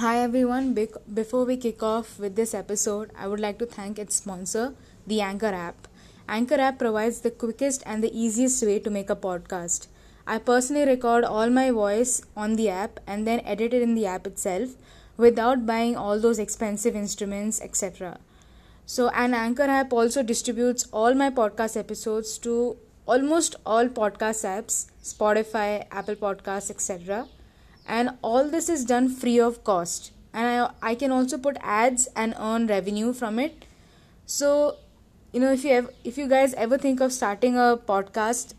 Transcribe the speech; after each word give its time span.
Hi 0.00 0.18
everyone. 0.18 0.72
Bec- 0.72 1.02
before 1.12 1.44
we 1.44 1.58
kick 1.58 1.82
off 1.82 2.18
with 2.18 2.34
this 2.34 2.54
episode, 2.54 3.10
I 3.18 3.26
would 3.28 3.38
like 3.38 3.58
to 3.58 3.66
thank 3.66 3.98
its 3.98 4.14
sponsor, 4.14 4.72
the 5.06 5.20
Anchor 5.20 5.52
app. 5.62 5.88
Anchor 6.26 6.58
app 6.66 6.78
provides 6.78 7.20
the 7.20 7.30
quickest 7.30 7.82
and 7.84 8.02
the 8.02 8.10
easiest 8.18 8.62
way 8.64 8.78
to 8.78 8.88
make 8.88 9.10
a 9.10 9.14
podcast. 9.14 9.88
I 10.26 10.38
personally 10.38 10.86
record 10.86 11.24
all 11.24 11.50
my 11.50 11.70
voice 11.70 12.22
on 12.34 12.56
the 12.56 12.70
app 12.70 13.00
and 13.06 13.26
then 13.26 13.40
edit 13.40 13.74
it 13.74 13.82
in 13.82 13.94
the 13.94 14.06
app 14.06 14.26
itself 14.26 14.70
without 15.18 15.66
buying 15.66 15.96
all 15.96 16.18
those 16.18 16.38
expensive 16.38 16.96
instruments, 16.96 17.60
etc. 17.60 18.20
So, 18.86 19.10
an 19.10 19.34
Anchor 19.34 19.68
app 19.80 19.92
also 19.92 20.22
distributes 20.22 20.86
all 20.92 21.12
my 21.12 21.28
podcast 21.28 21.76
episodes 21.76 22.38
to 22.38 22.78
almost 23.04 23.56
all 23.66 23.88
podcast 23.88 24.48
apps, 24.54 24.86
Spotify, 25.02 25.84
Apple 25.90 26.16
Podcasts, 26.16 26.70
etc 26.70 27.26
and 27.96 28.10
all 28.22 28.48
this 28.48 28.68
is 28.68 28.84
done 28.84 29.08
free 29.08 29.38
of 29.40 29.62
cost. 29.64 30.12
And 30.32 30.46
I, 30.46 30.90
I 30.90 30.94
can 30.94 31.10
also 31.10 31.38
put 31.38 31.56
ads 31.60 32.08
and 32.14 32.34
earn 32.38 32.66
revenue 32.68 33.12
from 33.12 33.38
it. 33.38 33.64
So 34.26 34.76
you 35.32 35.40
know 35.40 35.52
if 35.52 35.64
you 35.64 35.74
have 35.74 35.90
if 36.04 36.18
you 36.18 36.28
guys 36.28 36.54
ever 36.54 36.76
think 36.78 37.00
of 37.06 37.12
starting 37.12 37.56
a 37.64 37.66
podcast 37.90 38.54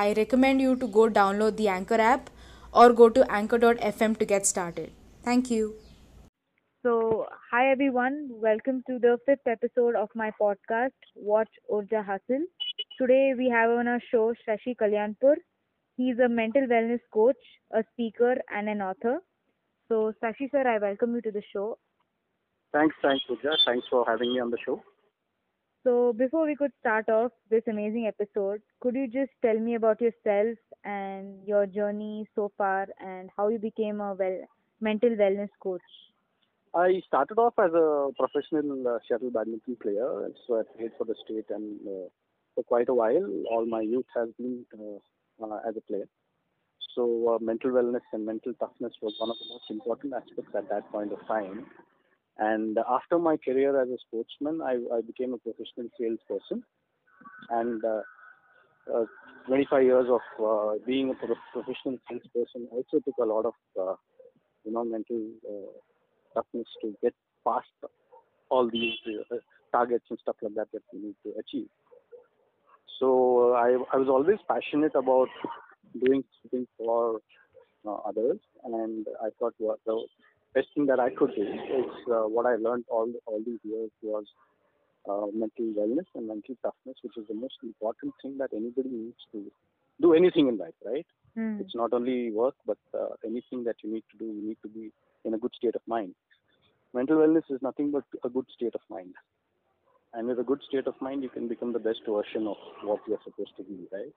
i 0.00 0.12
recommend 0.18 0.60
you 0.64 0.74
to 0.82 0.86
go 0.96 1.06
download 1.16 1.56
the 1.56 1.66
anchor 1.76 1.98
app 2.08 2.30
or 2.72 2.92
go 2.92 3.08
to 3.08 3.24
anchor.fm 3.30 4.18
to 4.18 4.24
get 4.24 4.46
started. 4.46 4.92
Thank 5.22 5.50
you. 5.50 5.74
So 6.84 7.26
hi 7.50 7.70
everyone. 7.70 8.30
Welcome 8.30 8.82
to 8.88 8.98
the 8.98 9.18
fifth 9.26 9.46
episode 9.46 9.94
of 9.94 10.08
my 10.14 10.30
podcast 10.40 11.10
watch 11.32 11.50
urja 11.70 12.04
hasil 12.10 12.46
today 13.00 13.34
we 13.36 13.50
have 13.56 13.70
on 13.70 13.88
our 13.94 14.02
show 14.10 14.24
shashi 14.46 14.74
kalyanpur 14.84 15.34
He's 16.02 16.18
a 16.18 16.28
mental 16.28 16.62
wellness 16.62 16.98
coach, 17.14 17.36
a 17.70 17.84
speaker, 17.92 18.34
and 18.52 18.68
an 18.68 18.82
author. 18.82 19.18
So, 19.88 20.12
Shashi 20.20 20.50
sir, 20.50 20.66
I 20.66 20.78
welcome 20.78 21.14
you 21.14 21.20
to 21.22 21.30
the 21.30 21.42
show. 21.52 21.78
Thanks, 22.72 22.96
thanks, 23.00 23.22
Urja. 23.30 23.54
Thanks 23.64 23.86
for 23.88 24.04
having 24.04 24.32
me 24.32 24.40
on 24.40 24.50
the 24.50 24.58
show. 24.64 24.82
So, 25.84 26.12
before 26.12 26.44
we 26.44 26.56
could 26.56 26.72
start 26.80 27.08
off 27.08 27.30
this 27.50 27.62
amazing 27.68 28.08
episode, 28.08 28.62
could 28.80 28.96
you 28.96 29.06
just 29.06 29.30
tell 29.42 29.56
me 29.56 29.76
about 29.76 30.00
yourself 30.00 30.58
and 30.82 31.46
your 31.46 31.66
journey 31.66 32.26
so 32.34 32.50
far 32.58 32.88
and 32.98 33.30
how 33.36 33.46
you 33.46 33.60
became 33.60 34.00
a 34.00 34.14
well 34.14 34.40
mental 34.80 35.10
wellness 35.10 35.54
coach? 35.62 35.88
I 36.74 37.00
started 37.06 37.38
off 37.38 37.54
as 37.58 37.72
a 37.74 38.10
professional 38.18 38.88
uh, 38.88 38.98
shuttle 39.08 39.30
badminton 39.30 39.76
player, 39.80 40.30
so 40.48 40.58
I 40.58 40.62
played 40.76 40.90
for 40.98 41.04
the 41.04 41.14
state 41.24 41.46
and 41.50 41.78
uh, 41.86 42.08
for 42.56 42.64
quite 42.64 42.88
a 42.88 42.94
while. 42.94 43.24
All 43.52 43.66
my 43.66 43.82
youth 43.82 44.06
has 44.16 44.30
been 44.36 44.64
uh, 44.74 44.98
as 45.66 45.76
a 45.76 45.80
player. 45.82 46.08
So 46.94 47.34
uh, 47.34 47.38
mental 47.44 47.70
wellness 47.70 48.02
and 48.12 48.26
mental 48.26 48.52
toughness 48.60 48.92
was 49.00 49.14
one 49.18 49.30
of 49.30 49.36
the 49.38 49.48
most 49.48 49.70
important 49.70 50.12
aspects 50.12 50.54
at 50.54 50.68
that 50.68 50.90
point 50.92 51.12
of 51.12 51.26
time. 51.26 51.66
And 52.38 52.78
after 52.88 53.18
my 53.18 53.36
career 53.36 53.80
as 53.80 53.88
a 53.88 53.96
sportsman, 54.06 54.60
I, 54.62 54.74
I 54.94 55.00
became 55.00 55.32
a 55.32 55.38
professional 55.38 55.88
salesperson. 55.98 56.62
And 57.50 57.82
uh, 57.84 58.02
uh, 58.92 59.04
25 59.46 59.82
years 59.82 60.06
of 60.10 60.44
uh, 60.44 60.78
being 60.86 61.10
a 61.10 61.14
professional 61.14 61.98
salesperson 62.08 62.68
also 62.70 63.00
took 63.04 63.16
a 63.20 63.24
lot 63.24 63.46
of, 63.46 63.54
uh, 63.80 63.94
you 64.64 64.72
know, 64.72 64.84
mental 64.84 65.28
uh, 65.48 65.72
toughness 66.34 66.66
to 66.82 66.94
get 67.02 67.14
past 67.46 67.68
all 68.50 68.68
these 68.70 68.94
targets 69.72 70.04
and 70.10 70.18
stuff 70.20 70.36
like 70.42 70.54
that 70.54 70.68
that 70.72 70.82
we 70.92 71.00
need 71.00 71.14
to 71.24 71.32
achieve. 71.38 71.68
So 72.98 73.52
uh, 73.52 73.56
I, 73.56 73.76
I 73.92 73.96
was 73.96 74.08
always 74.08 74.38
passionate 74.48 74.94
about 74.94 75.28
doing 76.04 76.24
something 76.42 76.66
for 76.78 77.20
uh, 77.86 77.94
others, 78.08 78.38
and 78.64 79.06
I 79.22 79.28
thought 79.38 79.54
what 79.58 79.78
the 79.86 80.06
best 80.54 80.68
thing 80.74 80.86
that 80.86 81.00
I 81.00 81.10
could 81.10 81.34
do 81.34 81.42
is 81.42 81.90
uh, 82.08 82.28
what 82.28 82.46
I 82.46 82.56
learned 82.56 82.84
all 82.88 83.12
all 83.26 83.40
these 83.44 83.60
years 83.64 83.90
was 84.02 84.24
uh, 85.08 85.26
mental 85.34 85.66
wellness 85.78 86.06
and 86.14 86.28
mental 86.28 86.54
toughness, 86.62 86.96
which 87.02 87.16
is 87.16 87.26
the 87.28 87.34
most 87.34 87.56
important 87.62 88.14
thing 88.22 88.38
that 88.38 88.50
anybody 88.54 88.90
needs 88.90 89.22
to 89.32 89.50
do 90.00 90.14
anything 90.14 90.48
in 90.48 90.58
life, 90.58 90.74
right? 90.84 91.06
Mm. 91.36 91.60
It's 91.60 91.74
not 91.74 91.92
only 91.92 92.30
work, 92.30 92.54
but 92.66 92.78
uh, 92.94 93.14
anything 93.24 93.64
that 93.64 93.76
you 93.82 93.92
need 93.92 94.04
to 94.12 94.18
do, 94.18 94.26
you 94.26 94.48
need 94.48 94.58
to 94.62 94.68
be 94.68 94.90
in 95.24 95.34
a 95.34 95.38
good 95.38 95.52
state 95.56 95.74
of 95.74 95.82
mind. 95.86 96.14
Mental 96.94 97.16
wellness 97.16 97.50
is 97.50 97.60
nothing 97.62 97.90
but 97.90 98.04
a 98.24 98.28
good 98.28 98.46
state 98.54 98.74
of 98.74 98.80
mind 98.90 99.14
and 100.14 100.28
with 100.28 100.38
a 100.38 100.42
good 100.42 100.60
state 100.68 100.86
of 100.86 101.00
mind 101.00 101.22
you 101.22 101.28
can 101.28 101.48
become 101.48 101.72
the 101.72 101.78
best 101.78 102.00
version 102.08 102.46
of 102.46 102.56
what 102.84 103.00
you're 103.06 103.24
supposed 103.24 103.56
to 103.56 103.64
be 103.64 103.86
right? 103.92 104.14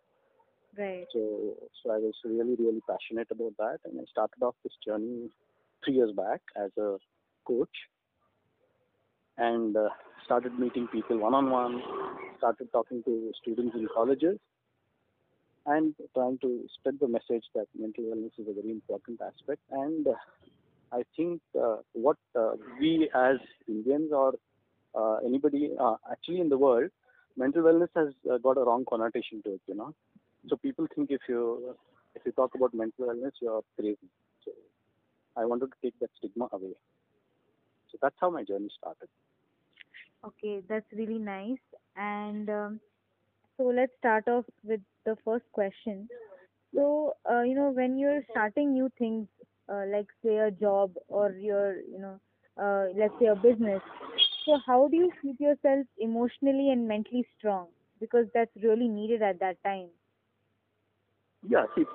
Right. 0.78 1.08
So 1.14 1.56
so 1.82 1.92
i 1.92 1.98
was 1.98 2.14
really 2.26 2.56
really 2.60 2.82
passionate 2.90 3.28
about 3.32 3.54
that 3.58 3.80
and 3.86 4.00
i 4.00 4.06
started 4.12 4.42
off 4.42 4.56
this 4.64 4.74
journey 4.86 5.30
three 5.84 5.96
years 5.96 6.12
back 6.16 6.42
as 6.56 6.72
a 6.78 6.98
coach 7.48 7.78
and 9.38 9.76
uh, 9.78 9.90
started 10.26 10.58
meeting 10.60 10.88
people 10.92 11.18
one 11.18 11.34
on 11.34 11.50
one 11.50 11.82
started 12.38 12.72
talking 12.72 13.04
to 13.04 13.32
students 13.42 13.76
in 13.76 13.88
colleges 13.94 14.38
and 15.66 15.96
trying 16.14 16.38
to 16.40 16.64
spread 16.78 16.96
the 17.00 17.08
message 17.08 17.44
that 17.56 17.66
mental 17.76 18.04
wellness 18.04 18.38
is 18.38 18.48
a 18.48 18.54
very 18.54 18.70
important 18.70 19.20
aspect. 19.20 19.60
And 19.72 20.08
uh, 20.08 20.14
i 20.92 21.02
think 21.16 21.42
uh, 21.60 21.78
what 21.94 22.18
uh, 22.42 22.52
we 22.80 23.10
as 23.16 23.38
indians 23.68 24.12
or 24.12 24.34
uh, 24.98 25.18
anybody 25.26 25.72
uh, 25.80 25.96
actually 26.12 26.42
in 26.42 26.50
the 26.50 26.58
world, 26.58 26.90
mental 27.38 27.64
wellness 27.64 27.90
has 27.96 28.10
uh, 28.32 28.38
got 28.38 28.58
a 28.58 28.64
wrong 28.64 28.86
connotation 28.88 29.42
to 29.44 29.54
it. 29.54 29.62
You 29.68 29.76
know, 29.76 29.94
so 30.48 30.56
people 30.56 30.88
think 30.96 31.12
if 31.12 31.22
you 31.28 31.76
if 32.16 32.22
you 32.26 32.32
talk 32.32 32.56
about 32.56 32.74
mental 32.74 33.08
wellness, 33.08 33.32
you're 33.42 33.64
crazy. 33.80 34.10
So 34.44 34.52
I 35.36 35.46
wanted 35.46 35.68
to 35.68 35.78
take 35.82 36.00
that 36.00 36.10
stigma 36.18 36.48
away. 36.52 36.76
So 37.92 37.98
that's 38.02 38.16
how 38.20 38.30
my 38.30 38.44
journey 38.44 38.70
started. 38.78 39.10
Okay, 40.26 40.62
that's 40.68 40.86
really 40.94 41.20
nice. 41.20 41.60
And 41.96 42.50
um, 42.50 42.80
so 43.58 43.66
let's 43.66 43.92
start 44.00 44.28
off 44.28 44.46
with 44.64 44.82
the 45.06 45.16
first 45.24 45.46
question. 45.52 46.08
So, 46.74 47.14
uh, 47.30 47.42
you 47.42 47.56
know, 47.56 47.70
when 47.70 47.98
you're 47.98 48.22
starting 48.32 48.74
new 48.74 48.90
things, 48.98 49.28
uh, 49.70 49.84
like 49.92 50.08
say 50.24 50.38
a 50.38 50.52
job 50.52 50.92
or 51.08 51.32
your, 51.32 51.78
you 51.78 52.00
know, 52.00 52.20
uh, 52.62 52.88
let's 52.98 53.14
say 53.20 53.28
a 53.28 53.36
business, 53.36 53.82
so, 54.46 54.60
how 54.66 54.88
do 54.88 54.98
you 54.98 55.12
keep 55.22 55.40
yourself 55.40 55.86
emotionally 56.00 56.70
and 56.70 56.88
mentally 56.88 57.26
strong? 57.38 57.68
Because 58.00 58.28
that's 58.34 58.52
really 58.62 58.88
needed 58.88 59.22
at 59.22 59.40
that 59.40 59.58
time. 59.64 59.88
Yeah, 61.48 61.66
see, 61.76 61.86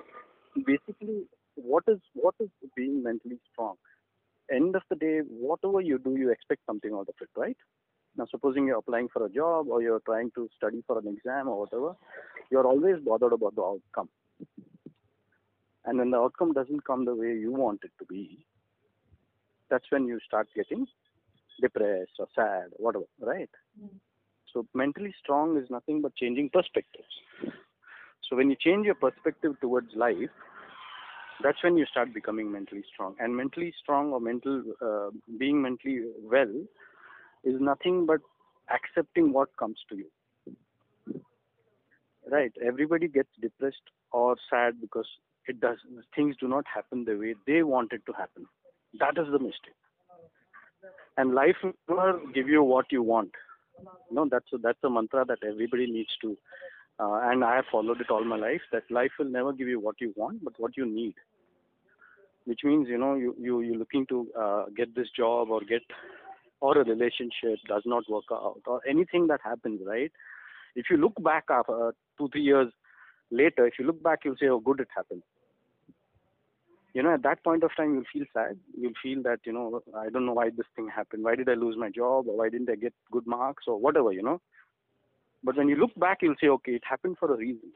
basically, 0.65 1.23
what 1.55 1.83
is 1.87 1.99
what 2.13 2.35
is 2.39 2.49
being 2.75 3.03
mentally 3.03 3.39
strong? 3.51 3.75
End 4.51 4.75
of 4.75 4.81
the 4.89 4.95
day, 4.95 5.19
whatever 5.29 5.79
you 5.81 5.97
do, 5.99 6.15
you 6.17 6.29
expect 6.31 6.61
something 6.65 6.91
out 6.93 7.07
of 7.07 7.15
it, 7.21 7.29
right? 7.35 7.57
Now, 8.17 8.25
supposing 8.29 8.67
you're 8.67 8.79
applying 8.79 9.07
for 9.07 9.25
a 9.25 9.29
job 9.29 9.67
or 9.69 9.81
you're 9.81 10.01
trying 10.01 10.31
to 10.35 10.49
study 10.57 10.83
for 10.85 10.99
an 10.99 11.07
exam 11.07 11.47
or 11.47 11.61
whatever, 11.61 11.95
you're 12.49 12.67
always 12.67 12.97
bothered 13.05 13.31
about 13.31 13.55
the 13.55 13.61
outcome. 13.61 14.09
And 15.85 15.97
when 15.99 16.11
the 16.11 16.17
outcome 16.17 16.51
doesn't 16.53 16.85
come 16.85 17.05
the 17.05 17.15
way 17.15 17.33
you 17.33 17.51
want 17.53 17.79
it 17.83 17.91
to 17.99 18.05
be, 18.05 18.45
that's 19.69 19.85
when 19.89 20.05
you 20.05 20.19
start 20.27 20.49
getting 20.53 20.85
depressed 21.59 22.11
or 22.19 22.27
sad, 22.35 22.69
whatever, 22.77 23.05
right? 23.19 23.49
Mm. 23.81 23.89
So 24.53 24.65
mentally 24.73 25.13
strong 25.21 25.57
is 25.57 25.69
nothing 25.69 26.01
but 26.01 26.15
changing 26.15 26.49
perspectives. 26.51 27.07
So 28.29 28.35
when 28.35 28.49
you 28.49 28.55
change 28.59 28.85
your 28.85 28.95
perspective 28.95 29.53
towards 29.61 29.93
life, 29.95 30.29
that's 31.43 31.63
when 31.63 31.77
you 31.77 31.85
start 31.85 32.13
becoming 32.13 32.51
mentally 32.51 32.83
strong. 32.93 33.15
And 33.19 33.35
mentally 33.35 33.73
strong 33.81 34.11
or 34.11 34.19
mental 34.19 34.63
uh, 34.81 35.09
being 35.37 35.61
mentally 35.61 36.01
well 36.23 36.53
is 37.43 37.59
nothing 37.59 38.05
but 38.05 38.21
accepting 38.73 39.33
what 39.33 39.55
comes 39.57 39.77
to 39.89 39.97
you. 39.97 41.21
Right? 42.31 42.51
Everybody 42.65 43.07
gets 43.07 43.29
depressed 43.41 43.81
or 44.11 44.35
sad 44.49 44.79
because 44.79 45.07
it 45.47 45.59
does 45.59 45.77
things 46.15 46.35
do 46.39 46.47
not 46.47 46.65
happen 46.73 47.03
the 47.03 47.17
way 47.17 47.35
they 47.47 47.63
want 47.63 47.93
it 47.93 48.05
to 48.05 48.13
happen. 48.13 48.45
That 48.99 49.17
is 49.17 49.31
the 49.31 49.39
mistake 49.39 49.75
and 51.17 51.33
life 51.33 51.57
will 51.87 52.19
give 52.33 52.47
you 52.47 52.63
what 52.63 52.85
you 52.91 53.03
want. 53.03 53.31
You 54.09 54.15
know, 54.15 54.27
that's 54.29 54.45
a, 54.53 54.57
that's 54.57 54.83
a 54.83 54.89
mantra 54.89 55.25
that 55.25 55.39
everybody 55.47 55.87
needs 55.91 56.09
to, 56.21 56.37
uh, 56.99 57.19
and 57.23 57.43
I 57.43 57.55
have 57.57 57.65
followed 57.71 58.01
it 58.01 58.09
all 58.09 58.23
my 58.23 58.37
life. 58.37 58.61
That 58.71 58.83
life 58.89 59.11
will 59.17 59.29
never 59.29 59.53
give 59.53 59.67
you 59.67 59.79
what 59.79 59.95
you 59.99 60.13
want, 60.15 60.43
but 60.43 60.53
what 60.57 60.77
you 60.77 60.85
need. 60.85 61.15
Which 62.45 62.61
means, 62.63 62.87
you 62.89 62.97
know, 62.97 63.15
you 63.15 63.35
you 63.39 63.61
you're 63.61 63.77
looking 63.77 64.05
to 64.07 64.27
uh, 64.39 64.65
get 64.75 64.95
this 64.95 65.07
job 65.15 65.49
or 65.49 65.61
get 65.61 65.81
or 66.59 66.77
a 66.77 66.83
relationship 66.83 67.59
does 67.67 67.83
not 67.85 68.09
work 68.09 68.25
out 68.31 68.61
or 68.65 68.81
anything 68.87 69.27
that 69.27 69.41
happens, 69.43 69.81
right? 69.85 70.11
If 70.75 70.85
you 70.89 70.97
look 70.97 71.13
back 71.23 71.45
after 71.49 71.89
uh, 71.89 71.91
two 72.17 72.29
three 72.29 72.43
years 72.43 72.71
later, 73.31 73.65
if 73.65 73.73
you 73.79 73.85
look 73.85 74.01
back, 74.01 74.19
you'll 74.23 74.37
say, 74.39 74.47
"Oh, 74.47 74.59
good, 74.59 74.79
it 74.79 74.87
happened." 74.95 75.23
You 76.93 77.03
know 77.03 77.13
at 77.13 77.23
that 77.23 77.43
point 77.43 77.63
of 77.63 77.71
time 77.75 77.93
you'll 77.93 78.11
feel 78.13 78.25
sad 78.33 78.57
you'll 78.77 78.99
feel 79.01 79.21
that 79.23 79.39
you 79.45 79.53
know 79.53 79.81
i 79.97 80.09
don't 80.09 80.25
know 80.25 80.33
why 80.33 80.49
this 80.49 80.67
thing 80.75 80.87
happened 80.95 81.23
why 81.23 81.35
did 81.35 81.49
i 81.49 81.53
lose 81.53 81.75
my 81.77 81.89
job 81.89 82.27
or 82.27 82.37
why 82.37 82.49
didn't 82.49 82.69
i 82.69 82.75
get 82.75 82.93
good 83.11 83.25
marks 83.25 83.65
or 83.67 83.79
whatever 83.79 84.11
you 84.11 84.23
know 84.23 84.39
but 85.43 85.57
when 85.57 85.69
you 85.69 85.75
look 85.75 85.93
back 85.95 86.19
you'll 86.21 86.41
say 86.41 86.47
okay 86.47 86.73
it 86.73 86.83
happened 86.89 87.17
for 87.19 87.33
a 87.33 87.37
reason 87.37 87.71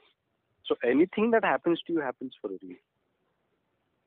so 0.65 0.75
anything 0.83 1.31
that 1.31 1.43
happens 1.43 1.79
to 1.85 1.93
you 1.93 1.99
happens 2.01 2.33
for 2.41 2.49
a 2.49 2.59
reason 2.61 2.77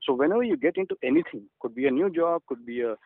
So 0.07 0.15
whenever 0.15 0.43
you 0.43 0.57
get 0.57 0.77
into 0.77 0.97
anything, 1.03 1.43
could 1.61 1.75
be 1.75 1.87
a 1.87 1.91
new 1.91 2.11
job, 2.11 2.43
could 2.49 2.65
be 2.67 2.81
a, 2.83 2.97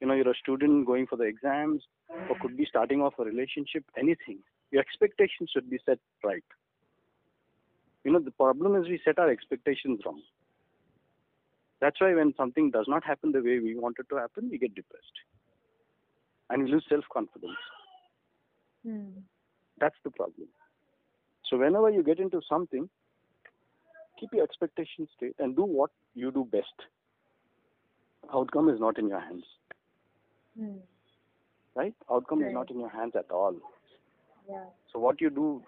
you 0.00 0.06
know, 0.06 0.14
you're 0.14 0.30
a 0.30 0.34
student 0.42 0.86
going 0.86 1.06
for 1.06 1.16
the 1.16 1.24
exams, 1.24 1.82
or 2.28 2.36
could 2.40 2.56
be 2.56 2.66
starting 2.68 3.02
off 3.02 3.14
a 3.18 3.24
relationship, 3.24 3.84
anything. 3.98 4.38
Your 4.70 4.82
expectations 4.82 5.50
should 5.52 5.68
be 5.70 5.78
set 5.86 5.98
right. 6.24 6.44
You 8.04 8.12
know, 8.12 8.20
the 8.20 8.30
problem 8.30 8.76
is 8.76 8.88
we 8.88 9.00
set 9.04 9.18
our 9.18 9.30
expectations 9.30 10.00
wrong. 10.06 10.22
That's 11.82 12.00
why 12.00 12.14
when 12.14 12.32
something 12.36 12.70
does 12.70 12.86
not 12.88 13.04
happen 13.04 13.32
the 13.32 13.40
way 13.42 13.58
we 13.58 13.76
want 13.76 13.96
it 13.98 14.06
to 14.10 14.16
happen, 14.16 14.48
we 14.50 14.56
get 14.56 14.74
depressed. 14.74 15.16
And 16.48 16.64
we 16.64 16.70
lose 16.70 16.86
self 16.88 17.04
confidence. 17.12 17.58
Hmm. 18.86 19.08
That's 19.80 19.96
the 20.04 20.10
problem. 20.10 20.48
So 21.50 21.58
whenever 21.58 21.90
you 21.90 22.04
get 22.04 22.20
into 22.20 22.40
something, 22.48 22.88
keep 24.20 24.32
your 24.32 24.44
expectations 24.44 25.08
straight 25.16 25.34
and 25.40 25.56
do 25.56 25.62
what 25.64 25.90
you 26.14 26.30
do 26.30 26.44
best. 26.52 26.86
Outcome 28.32 28.68
is 28.68 28.78
not 28.78 28.98
in 28.98 29.08
your 29.08 29.20
hands, 29.20 29.44
Hmm. 30.56 30.78
right? 31.74 31.94
Outcome 32.10 32.44
is 32.44 32.52
not 32.52 32.70
in 32.70 32.78
your 32.78 32.90
hands 32.90 33.16
at 33.16 33.30
all. 33.32 33.56
Yeah. 34.48 34.66
So 34.92 35.00
what 35.00 35.20
you 35.20 35.30
do, 35.30 35.64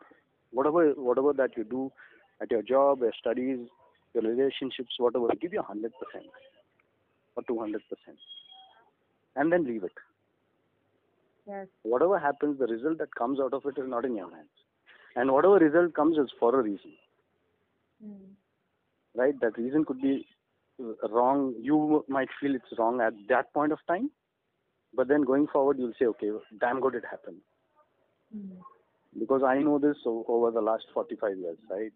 whatever 0.53 0.93
whatever 0.93 1.33
that 1.33 1.57
you 1.57 1.65
do 1.65 1.91
at 2.41 2.53
your 2.53 2.63
job, 2.63 3.01
your 3.01 3.13
studies, 3.19 3.67
your 4.15 4.23
relationships, 4.23 4.95
whatever, 4.99 5.29
give 5.41 5.53
you 5.53 5.63
hundred 5.63 5.93
percent 5.99 6.31
or 7.37 7.43
two 7.47 7.59
hundred 7.59 7.83
percent, 7.89 8.19
and 9.37 9.53
then 9.53 9.65
leave 9.65 9.85
it. 9.85 9.93
Yes. 11.47 11.67
Whatever 11.83 12.19
happens, 12.19 12.59
the 12.59 12.67
result 12.67 12.99
that 12.99 13.15
comes 13.15 13.39
out 13.39 13.53
of 13.53 13.67
it 13.67 13.79
is 13.79 13.89
not 13.89 14.05
in 14.05 14.17
your 14.17 14.31
hands, 14.31 14.49
and 15.17 15.31
whatever 15.31 15.55
result 15.55 15.95
comes 15.95 16.17
is 16.17 16.31
for 16.39 16.59
a 16.59 16.63
reason. 16.63 16.93
Hmm. 18.05 18.35
right? 19.15 19.35
That 19.41 19.57
reason 19.57 19.85
could 19.85 20.01
be 20.01 20.27
wrong. 21.11 21.55
You 21.61 22.05
might 22.09 22.29
feel 22.41 22.55
it's 22.55 22.79
wrong 22.79 23.01
at 23.01 23.15
that 23.29 23.53
point 23.55 23.73
of 23.73 23.79
time, 23.87 24.11
but 24.95 25.09
then 25.09 25.23
going 25.23 25.47
forward, 25.47 25.79
you'll 25.79 25.93
say, 25.99 26.07
okay, 26.07 26.31
damn 26.61 26.81
good 26.81 26.95
it 26.95 27.05
happened. 27.11 27.39
Hmm. 28.33 28.61
Because 29.19 29.43
I 29.45 29.59
know 29.59 29.79
this 29.79 29.97
over 30.07 30.51
the 30.51 30.61
last 30.61 30.85
45 30.93 31.39
years, 31.39 31.57
right? 31.71 31.93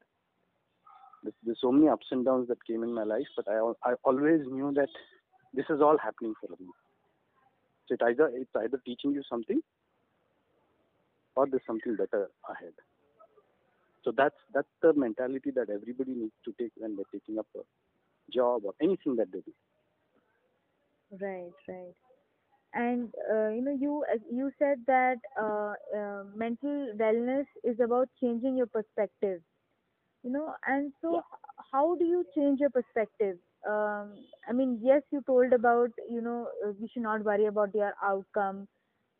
There's, 1.23 1.59
so 1.61 1.73
many 1.73 1.89
ups 1.89 2.07
and 2.11 2.25
downs 2.25 2.49
that 2.49 2.65
came 2.65 2.83
in 2.83 2.95
my 2.95 3.05
life, 3.05 3.27
but 3.37 3.47
I, 3.49 3.73
I 3.85 3.95
always 4.05 4.41
knew 4.47 4.73
that 4.75 4.89
this 5.55 5.67
is 5.69 5.81
all 5.81 5.97
happening 5.99 6.35
for 6.41 6.49
me. 6.61 6.69
So 7.89 7.95
it 7.95 8.03
either 8.03 8.31
it's 8.35 8.51
either 8.55 8.81
teaching 8.85 9.13
you 9.13 9.23
something, 9.29 9.61
or 11.37 11.47
there's 11.47 11.63
something 11.67 11.97
better 11.97 12.31
ahead. 12.49 12.75
So 14.05 14.13
that's 14.17 14.37
that's 14.55 14.69
the 14.83 14.93
mentality 14.93 15.51
that 15.55 15.71
everybody 15.71 16.13
needs 16.13 16.35
to 16.45 16.53
take 16.61 16.73
when 16.77 16.97
they're 16.97 17.05
taking 17.13 17.39
up 17.39 17.47
a 17.57 17.61
job 18.33 18.63
or 18.65 18.75
anything 18.81 19.17
that 19.17 19.33
they 19.33 19.41
do. 19.41 19.53
Right, 21.21 21.53
right. 21.69 21.95
And 22.75 23.11
uh, 23.33 23.49
you 23.49 23.63
know, 23.63 23.77
you 23.79 24.05
you 24.31 24.51
said 24.59 24.79
that 24.87 25.17
uh, 25.41 25.73
uh, 25.97 26.25
mental 26.35 26.93
wellness 26.97 27.47
is 27.65 27.81
about 27.81 28.09
changing 28.21 28.57
your 28.57 28.67
perspective. 28.67 29.41
You 30.23 30.31
know, 30.31 30.55
and 30.67 30.93
so 31.01 31.13
Yeah. 31.15 31.21
how 31.73 31.95
do 31.97 32.05
you 32.05 32.25
change 32.35 32.61
your 32.61 32.71
perspective? 32.71 33.39
Um, 33.67 34.13
I 34.49 34.53
mean, 34.53 34.79
yes, 34.83 35.03
you 35.11 35.23
told 35.23 35.53
about 35.53 35.91
you 36.11 36.21
know 36.21 36.49
uh, 36.67 36.73
we 36.81 36.89
should 36.89 37.03
not 37.03 37.25
worry 37.25 37.47
about 37.47 37.75
your 37.75 37.93
outcome, 38.03 38.69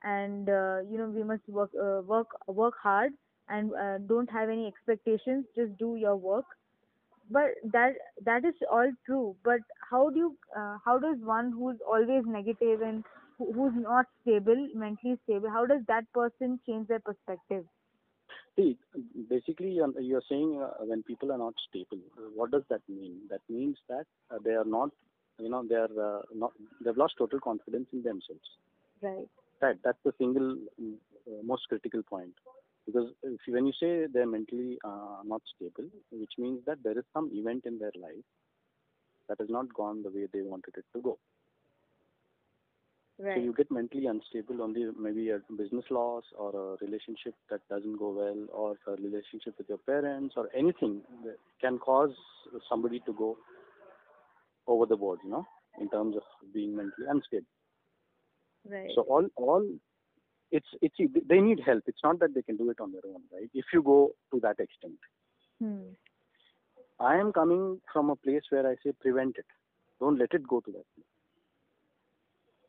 and 0.03 0.49
uh, 0.49 0.79
you 0.91 0.99
know 0.99 1.09
we 1.19 1.23
must 1.25 1.49
work 1.49 1.71
uh, 1.87 2.01
work 2.15 2.29
work 2.49 2.75
hard 2.83 3.13
and 3.49 3.73
uh, 3.75 3.99
don't 4.13 4.31
have 4.31 4.49
any 4.49 4.67
expectations. 4.67 5.47
Just 5.57 5.77
do 5.79 5.95
your 5.97 6.17
work 6.17 6.47
but 7.31 7.51
that 7.73 7.95
that 8.29 8.45
is 8.45 8.55
all 8.71 8.91
true 9.07 9.37
but 9.45 9.61
how 9.91 10.11
do 10.11 10.19
you 10.19 10.39
uh, 10.61 10.77
how 10.85 10.99
does 10.99 11.19
one 11.31 11.53
who's 11.53 11.79
always 11.95 12.25
negative 12.27 12.81
and 12.83 13.05
who's 13.39 13.75
not 13.89 14.07
stable 14.23 14.63
mentally 14.85 15.17
stable 15.25 15.51
how 15.59 15.65
does 15.67 15.83
that 15.89 16.11
person 16.21 16.59
change 16.67 16.89
their 16.89 17.01
perspective 17.11 17.65
See, 18.59 18.77
basically, 19.31 19.71
you're, 19.71 20.01
you're 20.01 20.23
saying 20.29 20.61
uh, 20.61 20.85
when 20.85 21.05
people 21.05 21.31
are 21.31 21.39
not 21.39 21.55
stable, 21.69 22.03
what 22.35 22.51
does 22.51 22.63
that 22.71 22.81
mean? 22.89 23.21
That 23.31 23.41
means 23.49 23.77
that 23.89 24.05
uh, 24.33 24.39
they 24.45 24.51
are 24.51 24.65
not, 24.65 24.91
you 25.39 25.49
know, 25.49 25.65
they 25.69 25.77
are 25.77 26.19
uh, 26.19 26.23
not, 26.35 26.53
they've 26.85 26.97
lost 26.97 27.15
total 27.19 27.39
confidence 27.39 27.87
in 27.93 28.03
themselves. 28.03 28.43
right 29.01 29.29
Right, 29.61 29.77
that's 29.85 29.99
the 30.05 30.13
single 30.19 30.57
uh, 30.81 31.43
most 31.43 31.63
critical 31.69 32.03
point. 32.03 32.33
Because 32.87 33.11
if 33.25 33.41
you, 33.47 33.55
when 33.55 33.67
you 33.67 33.73
say 33.81 34.07
they're 34.13 34.27
mentally 34.27 34.79
uh, 34.85 35.23
not 35.25 35.43
stable, 35.55 35.89
which 36.13 36.33
means 36.39 36.61
that 36.67 36.79
there 36.83 36.97
is 36.97 37.05
some 37.13 37.31
event 37.33 37.65
in 37.67 37.79
their 37.79 37.93
life 38.01 38.25
that 39.29 39.39
has 39.41 39.49
not 39.51 39.73
gone 39.75 40.03
the 40.03 40.11
way 40.11 40.27
they 40.33 40.43
wanted 40.43 40.75
it 40.77 40.85
to 40.95 41.03
go. 41.03 41.19
So 43.35 43.41
you 43.41 43.53
get 43.53 43.71
mentally 43.71 44.07
unstable 44.07 44.63
on 44.63 44.73
the 44.75 44.93
maybe 44.99 45.31
a 45.31 45.41
business 45.57 45.85
loss 45.91 46.25
or 46.39 46.51
a 46.55 46.85
relationship 46.85 47.35
that 47.51 47.61
doesn't 47.69 47.99
go 47.99 48.11
well 48.11 48.47
or 48.53 48.77
a 48.87 49.01
relationship 49.03 49.55
with 49.59 49.69
your 49.69 49.79
parents 49.79 50.35
or 50.37 50.49
anything 50.57 51.03
that 51.25 51.37
can 51.61 51.79
cause 51.79 52.15
somebody 52.69 53.01
to 53.07 53.13
go 53.13 53.37
over 54.69 54.87
the 54.87 54.97
board, 54.97 55.19
you 55.25 55.31
know, 55.31 55.47
in 55.81 55.91
terms 55.91 56.17
of 56.17 56.23
being 56.55 56.77
mentally 56.77 57.07
unstable. 57.09 57.47
right 58.69 58.91
So 58.95 59.03
all 59.03 59.27
all 59.37 59.65
it's 60.51 60.69
it's 60.81 60.97
they 61.29 61.41
need 61.41 61.61
help. 61.65 61.83
It's 61.87 62.05
not 62.05 62.21
that 62.21 62.35
they 62.35 62.43
can 62.43 62.57
do 62.57 62.71
it 62.71 62.81
on 62.81 62.93
their 62.93 63.07
own, 63.07 63.23
right? 63.33 63.51
If 63.55 63.67
you 63.73 63.83
go 63.83 64.13
to 64.33 64.41
that 64.41 64.61
extent. 64.61 64.99
hmm. 65.61 65.91
I 67.01 67.17
am 67.17 67.33
coming 67.33 67.81
from 67.93 68.11
a 68.11 68.17
place 68.17 68.43
where 68.51 68.67
I 68.69 68.77
say 68.85 68.93
prevent 69.01 69.37
it. 69.39 69.47
Don't 70.01 70.19
let 70.19 70.33
it 70.35 70.47
go 70.47 70.61
to 70.61 70.73
that 70.73 70.87
place. 70.95 71.08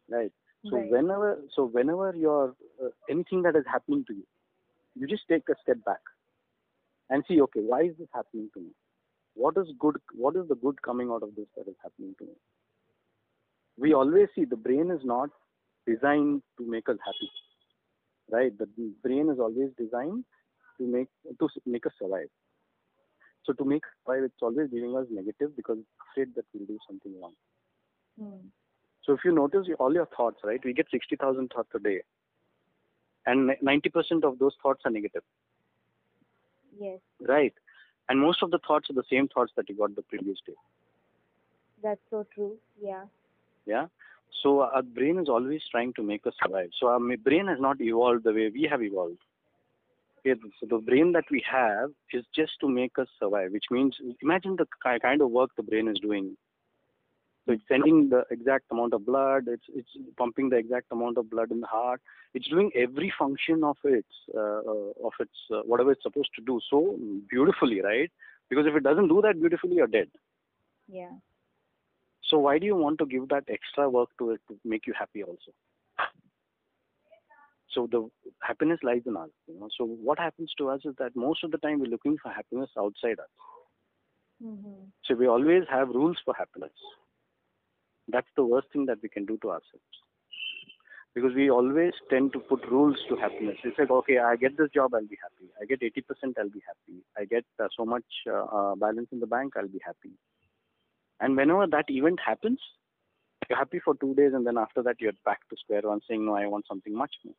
Right. 0.10 0.32
So 0.70 0.78
Right. 0.78 0.92
whenever 0.92 1.42
so 1.56 1.66
whenever 1.66 2.14
you're 2.16 2.56
uh, 2.84 2.90
anything 3.10 3.42
that 3.44 3.56
is 3.56 3.66
happening 3.72 4.04
to 4.08 4.14
you, 4.14 4.28
you 4.96 5.08
just 5.08 5.28
take 5.30 5.48
a 5.50 5.56
step 5.62 5.84
back 5.86 6.02
and 7.10 7.24
see 7.28 7.42
okay 7.42 7.62
why 7.62 7.82
is 7.84 7.98
this 7.98 8.10
happening 8.14 8.50
to 8.54 8.62
me? 8.62 8.72
What 9.36 9.58
is 9.58 9.68
good? 9.80 9.98
What 10.14 10.36
is 10.36 10.48
the 10.48 10.56
good 10.56 10.82
coming 10.82 11.10
out 11.10 11.24
of 11.24 11.36
this 11.36 11.48
that 11.56 11.68
is 11.68 11.76
happening 11.84 12.16
to 12.20 12.26
me? 12.26 12.34
We 13.78 13.94
always 13.94 14.28
see 14.36 14.46
the 14.46 14.58
brain 14.58 14.92
is 14.92 15.06
not 15.06 15.30
designed 15.88 16.42
to 16.58 16.70
make 16.70 16.90
us 16.90 16.98
happy, 17.06 17.32
right? 18.32 18.58
The 18.58 18.68
brain 19.02 19.30
is 19.30 19.40
always 19.40 19.70
designed 19.78 20.26
to 20.78 20.88
make 20.88 21.08
to 21.40 21.50
make 21.66 21.86
us 21.86 21.94
survive. 22.02 22.30
So 23.46 23.54
to 23.54 23.66
make 23.66 23.84
survive, 24.06 24.24
it's 24.24 24.42
always 24.42 24.70
giving 24.70 24.96
us 24.98 25.08
negative 25.10 25.56
because 25.56 25.78
it's 25.80 26.10
afraid 26.12 26.36
that 26.36 26.46
we'll 26.54 26.68
do 26.68 26.78
something 26.88 27.14
wrong. 27.22 27.34
Hmm. 28.20 28.48
So 29.06 29.14
if 29.14 29.20
you 29.26 29.32
notice 29.34 29.68
all 29.80 29.94
your 29.94 30.08
thoughts, 30.08 30.38
right? 30.44 30.62
We 30.64 30.74
get 30.74 30.88
60,000 30.92 31.52
thoughts 31.56 31.70
a 31.76 31.80
day. 31.80 32.02
And 33.26 33.52
90% 33.64 34.24
of 34.24 34.40
those 34.40 34.56
thoughts 34.62 34.82
are 34.86 34.92
negative, 34.92 35.24
yes 36.80 37.00
right? 37.28 37.54
And 38.10 38.20
most 38.20 38.42
of 38.44 38.52
the 38.52 38.60
thoughts 38.68 38.90
are 38.90 38.94
the 38.94 39.04
same 39.12 39.28
thoughts 39.28 39.52
that 39.56 39.70
you 39.70 39.76
got 39.78 39.96
the 39.96 40.02
previous 40.04 40.40
day. 40.46 40.56
that's 41.84 42.02
so 42.10 42.26
true 42.34 42.58
yeah 42.82 43.06
Yeah. 43.66 43.88
So 44.44 44.62
uh, 44.62 44.70
our 44.74 44.84
brain 44.84 45.20
is 45.20 45.30
always 45.30 45.62
trying 45.72 45.94
to 45.94 46.04
make 46.04 46.26
us 46.28 46.34
survive. 46.44 46.70
So 46.80 46.88
our 46.88 47.00
brain 47.18 47.48
has 47.48 47.60
not 47.60 47.82
evolved 47.82 48.24
the 48.24 48.34
way 48.34 48.50
we 48.54 48.68
have 48.70 48.82
evolved. 48.82 49.20
Okay, 50.26 50.40
so 50.60 50.68
the 50.70 50.80
brain 50.80 51.14
that 51.14 51.26
we 51.32 51.44
have 51.50 51.92
is 52.14 52.26
just 52.36 52.54
to 52.62 52.70
make 52.70 53.00
us 53.00 53.08
survive, 53.20 53.52
which 53.52 53.66
means 53.72 53.96
imagine 54.22 54.58
the 54.58 54.68
kind 54.84 55.22
of 55.22 55.32
work 55.32 55.52
the 55.56 55.64
brain 55.64 55.88
is 55.88 56.00
doing. 56.00 56.36
So 57.50 57.54
it's 57.54 57.64
sending 57.68 58.10
the 58.10 58.26
exact 58.30 58.66
amount 58.72 58.94
of 58.94 59.06
blood. 59.08 59.46
It's 59.48 59.66
it's 59.76 59.90
pumping 60.18 60.50
the 60.50 60.58
exact 60.58 60.92
amount 60.92 61.18
of 61.18 61.32
blood 61.32 61.52
in 61.52 61.62
the 61.62 61.68
heart. 61.68 62.00
It's 62.36 62.48
doing 62.48 62.72
every 62.76 63.12
function 63.18 63.64
of 63.64 63.78
its 63.84 64.14
uh, 64.38 64.62
of 65.08 65.14
its 65.20 65.34
uh, 65.52 65.62
whatever 65.64 65.92
it's 65.94 66.04
supposed 66.04 66.30
to 66.36 66.44
do 66.44 66.60
so 66.70 66.98
beautifully, 67.30 67.82
right? 67.82 68.12
Because 68.50 68.68
if 68.68 68.76
it 68.76 68.84
doesn't 68.84 69.10
do 69.10 69.22
that 69.24 69.40
beautifully, 69.40 69.78
you're 69.78 69.88
dead. 69.88 70.10
yeah 70.88 71.20
So 72.24 72.40
why 72.40 72.60
do 72.60 72.66
you 72.66 72.76
want 72.76 73.00
to 73.00 73.06
give 73.08 73.30
that 73.30 73.46
extra 73.50 73.90
work 73.90 74.10
to 74.20 74.32
it 74.32 74.42
to 74.48 74.60
make 74.64 74.88
you 74.88 74.94
happy 74.94 75.24
also? 75.24 75.52
So 77.70 77.88
the 77.88 78.10
happiness 78.42 78.80
lies 78.84 79.04
in 79.06 79.16
us. 79.18 79.30
You 79.48 79.60
know? 79.60 79.70
So 79.78 79.86
what 79.86 80.20
happens 80.20 80.54
to 80.58 80.70
us 80.70 80.82
is 80.86 80.96
that 81.00 81.16
most 81.16 81.44
of 81.44 81.52
the 81.52 81.58
time 81.58 81.80
we're 81.80 81.86
looking 81.88 82.18
for 82.22 82.32
happiness 82.32 82.70
outside 82.78 83.20
us. 83.20 83.30
mm-hmm. 84.44 84.90
So 85.04 85.16
we 85.16 85.28
always 85.28 85.64
have 85.70 85.90
rules 85.90 86.18
for 86.24 86.34
happiness. 86.36 86.72
That's 88.12 88.28
the 88.36 88.44
worst 88.46 88.68
thing 88.72 88.86
that 88.88 89.00
we 89.02 89.10
can 89.10 89.26
do 89.26 89.38
to 89.42 89.50
ourselves. 89.50 89.96
Because 91.16 91.34
we 91.36 91.50
always 91.50 91.94
tend 92.10 92.34
to 92.34 92.40
put 92.40 92.66
rules 92.70 92.98
to 93.10 93.16
happiness. 93.16 93.58
We 93.64 93.74
said, 93.76 93.90
okay, 93.90 94.20
I 94.20 94.36
get 94.36 94.58
this 94.58 94.70
job, 94.74 94.94
I'll 94.94 95.02
be 95.02 95.18
happy. 95.22 95.52
I 95.62 95.66
get 95.66 95.82
80%, 95.82 96.38
I'll 96.38 96.50
be 96.50 96.62
happy. 96.68 97.04
I 97.18 97.26
get 97.26 97.46
uh, 97.60 97.68
so 97.76 97.86
much 97.86 98.06
uh, 98.28 98.44
uh, 98.46 98.76
balance 98.76 99.10
in 99.12 99.20
the 99.20 99.28
bank, 99.28 99.54
I'll 99.58 99.68
be 99.68 99.82
happy. 99.84 100.14
And 101.20 101.36
whenever 101.36 101.66
that 101.68 101.86
event 101.90 102.20
happens, 102.26 102.60
you're 103.50 103.58
happy 103.58 103.80
for 103.84 103.96
two 103.96 104.14
days, 104.14 104.32
and 104.34 104.46
then 104.46 104.58
after 104.58 104.84
that, 104.84 104.98
you're 105.00 105.14
back 105.26 105.40
to 105.50 105.56
square 105.58 105.82
one 105.84 106.02
saying, 106.08 106.26
no, 106.26 106.36
I 106.36 106.46
want 106.46 106.66
something 106.68 106.96
much 106.96 107.14
more. 107.26 107.36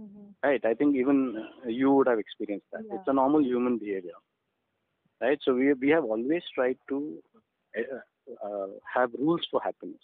Mm-hmm. 0.00 0.48
Right? 0.48 0.64
I 0.64 0.74
think 0.74 0.96
even 0.96 1.36
uh, 1.64 1.68
you 1.68 1.92
would 1.92 2.08
have 2.08 2.18
experienced 2.18 2.66
that. 2.72 2.82
Yeah. 2.88 2.96
It's 2.96 3.08
a 3.08 3.12
normal 3.12 3.42
human 3.42 3.78
behavior. 3.78 4.18
Right? 5.20 5.38
So 5.42 5.54
we, 5.54 5.72
we 5.74 5.90
have 5.90 6.04
always 6.04 6.42
tried 6.54 6.78
to 6.88 7.22
uh, 7.78 7.98
have 8.94 9.10
rules 9.18 9.40
for 9.50 9.60
happiness. 9.62 10.00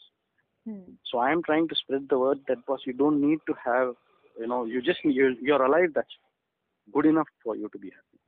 Hmm. 0.67 0.93
So 1.11 1.19
I 1.19 1.31
am 1.31 1.43
trying 1.43 1.69
to 1.69 1.75
spread 1.77 2.07
the 2.11 2.19
word 2.19 2.39
that 2.49 2.65
boss, 2.67 2.81
you 2.87 2.93
don't 2.93 3.21
need 3.21 3.39
to 3.47 3.55
have, 3.65 3.95
you 4.39 4.47
know, 4.47 4.65
you 4.65 4.83
just 4.83 4.99
you're, 5.05 5.33
you're 5.41 5.63
alive. 5.63 5.91
That's 5.95 6.09
good 6.93 7.07
enough 7.07 7.29
for 7.45 7.57
you 7.57 7.69
to 7.69 7.79
be 7.79 7.91
happy. 7.91 8.21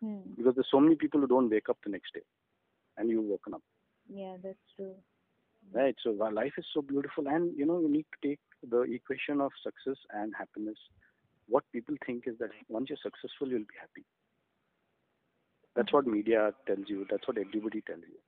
Hmm. 0.00 0.30
Because 0.36 0.54
there's 0.54 0.68
so 0.70 0.80
many 0.80 0.96
people 0.96 1.20
who 1.20 1.26
don't 1.26 1.50
wake 1.50 1.68
up 1.68 1.78
the 1.84 1.90
next 1.90 2.12
day, 2.14 2.22
and 2.96 3.08
you've 3.10 3.24
woken 3.24 3.54
up, 3.54 3.62
Yeah, 4.08 4.36
that's 4.42 4.58
true. 4.76 4.94
right? 5.72 5.94
So 6.02 6.10
life 6.10 6.52
is 6.58 6.66
so 6.74 6.82
beautiful, 6.82 7.28
and 7.28 7.56
you 7.56 7.66
know, 7.66 7.80
you 7.80 7.88
need 7.88 8.06
to 8.14 8.28
take 8.28 8.40
the 8.68 8.82
equation 8.82 9.40
of 9.40 9.52
success 9.62 9.98
and 10.12 10.32
happiness. 10.38 10.78
What 11.48 11.64
people 11.72 11.94
think 12.06 12.24
is 12.26 12.38
that 12.38 12.50
once 12.68 12.88
you're 12.88 12.98
successful, 13.02 13.48
you'll 13.48 13.60
be 13.60 13.78
happy. 13.80 14.04
That's 15.76 15.92
what 15.92 16.06
media 16.06 16.52
tells 16.66 16.88
you. 16.88 17.06
That's 17.10 17.26
what 17.26 17.36
everybody 17.38 17.82
tells 17.82 18.00
you. 18.08 18.18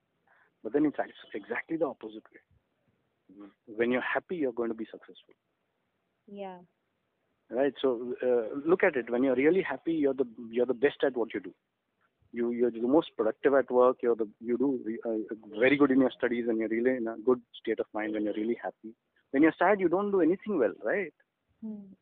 But 0.66 0.74
then 0.74 0.86
it's 0.86 0.98
exactly 1.34 1.78
the 1.78 1.86
opposite 1.86 2.24
way. 2.34 2.40
When 3.66 3.92
you're 3.92 4.02
happy, 4.14 4.36
you're 4.36 4.52
going 4.52 4.70
to 4.70 4.74
be 4.74 4.86
successful. 4.86 5.34
Yeah. 6.26 6.58
right 7.50 7.74
so 7.82 8.14
uh, 8.26 8.58
look 8.70 8.82
at 8.82 8.96
it 8.96 9.10
when 9.10 9.22
you're 9.24 9.36
really 9.36 9.62
happy 9.62 9.92
you're 9.94 10.14
the 10.14 10.26
you're 10.50 10.66
the 10.66 10.74
best 10.84 11.04
at 11.08 11.16
what 11.16 11.32
you 11.34 11.40
do 11.40 11.52
you 12.32 12.50
you're 12.52 12.70
the 12.70 12.92
most 12.96 13.10
productive 13.16 13.54
at 13.54 13.70
work 13.70 13.96
you're 14.02 14.16
the 14.22 14.28
you 14.40 14.56
do 14.58 14.80
re- 14.86 15.00
uh, 15.08 15.34
very 15.64 15.76
good 15.76 15.90
in 15.90 16.00
your 16.00 16.10
studies 16.18 16.46
and 16.48 16.58
you're 16.58 16.68
really 16.76 16.96
in 16.96 17.06
a 17.08 17.16
good 17.30 17.40
state 17.60 17.80
of 17.80 17.86
mind 17.94 18.12
when 18.14 18.24
you're 18.24 18.40
really 18.42 18.58
happy 18.62 18.92
when 19.32 19.42
you're 19.42 19.58
sad 19.58 19.80
you 19.80 19.88
don't 19.88 20.10
do 20.10 20.20
anything 20.28 20.58
well 20.58 20.74
right 20.84 21.14
Hmm. 21.62 21.94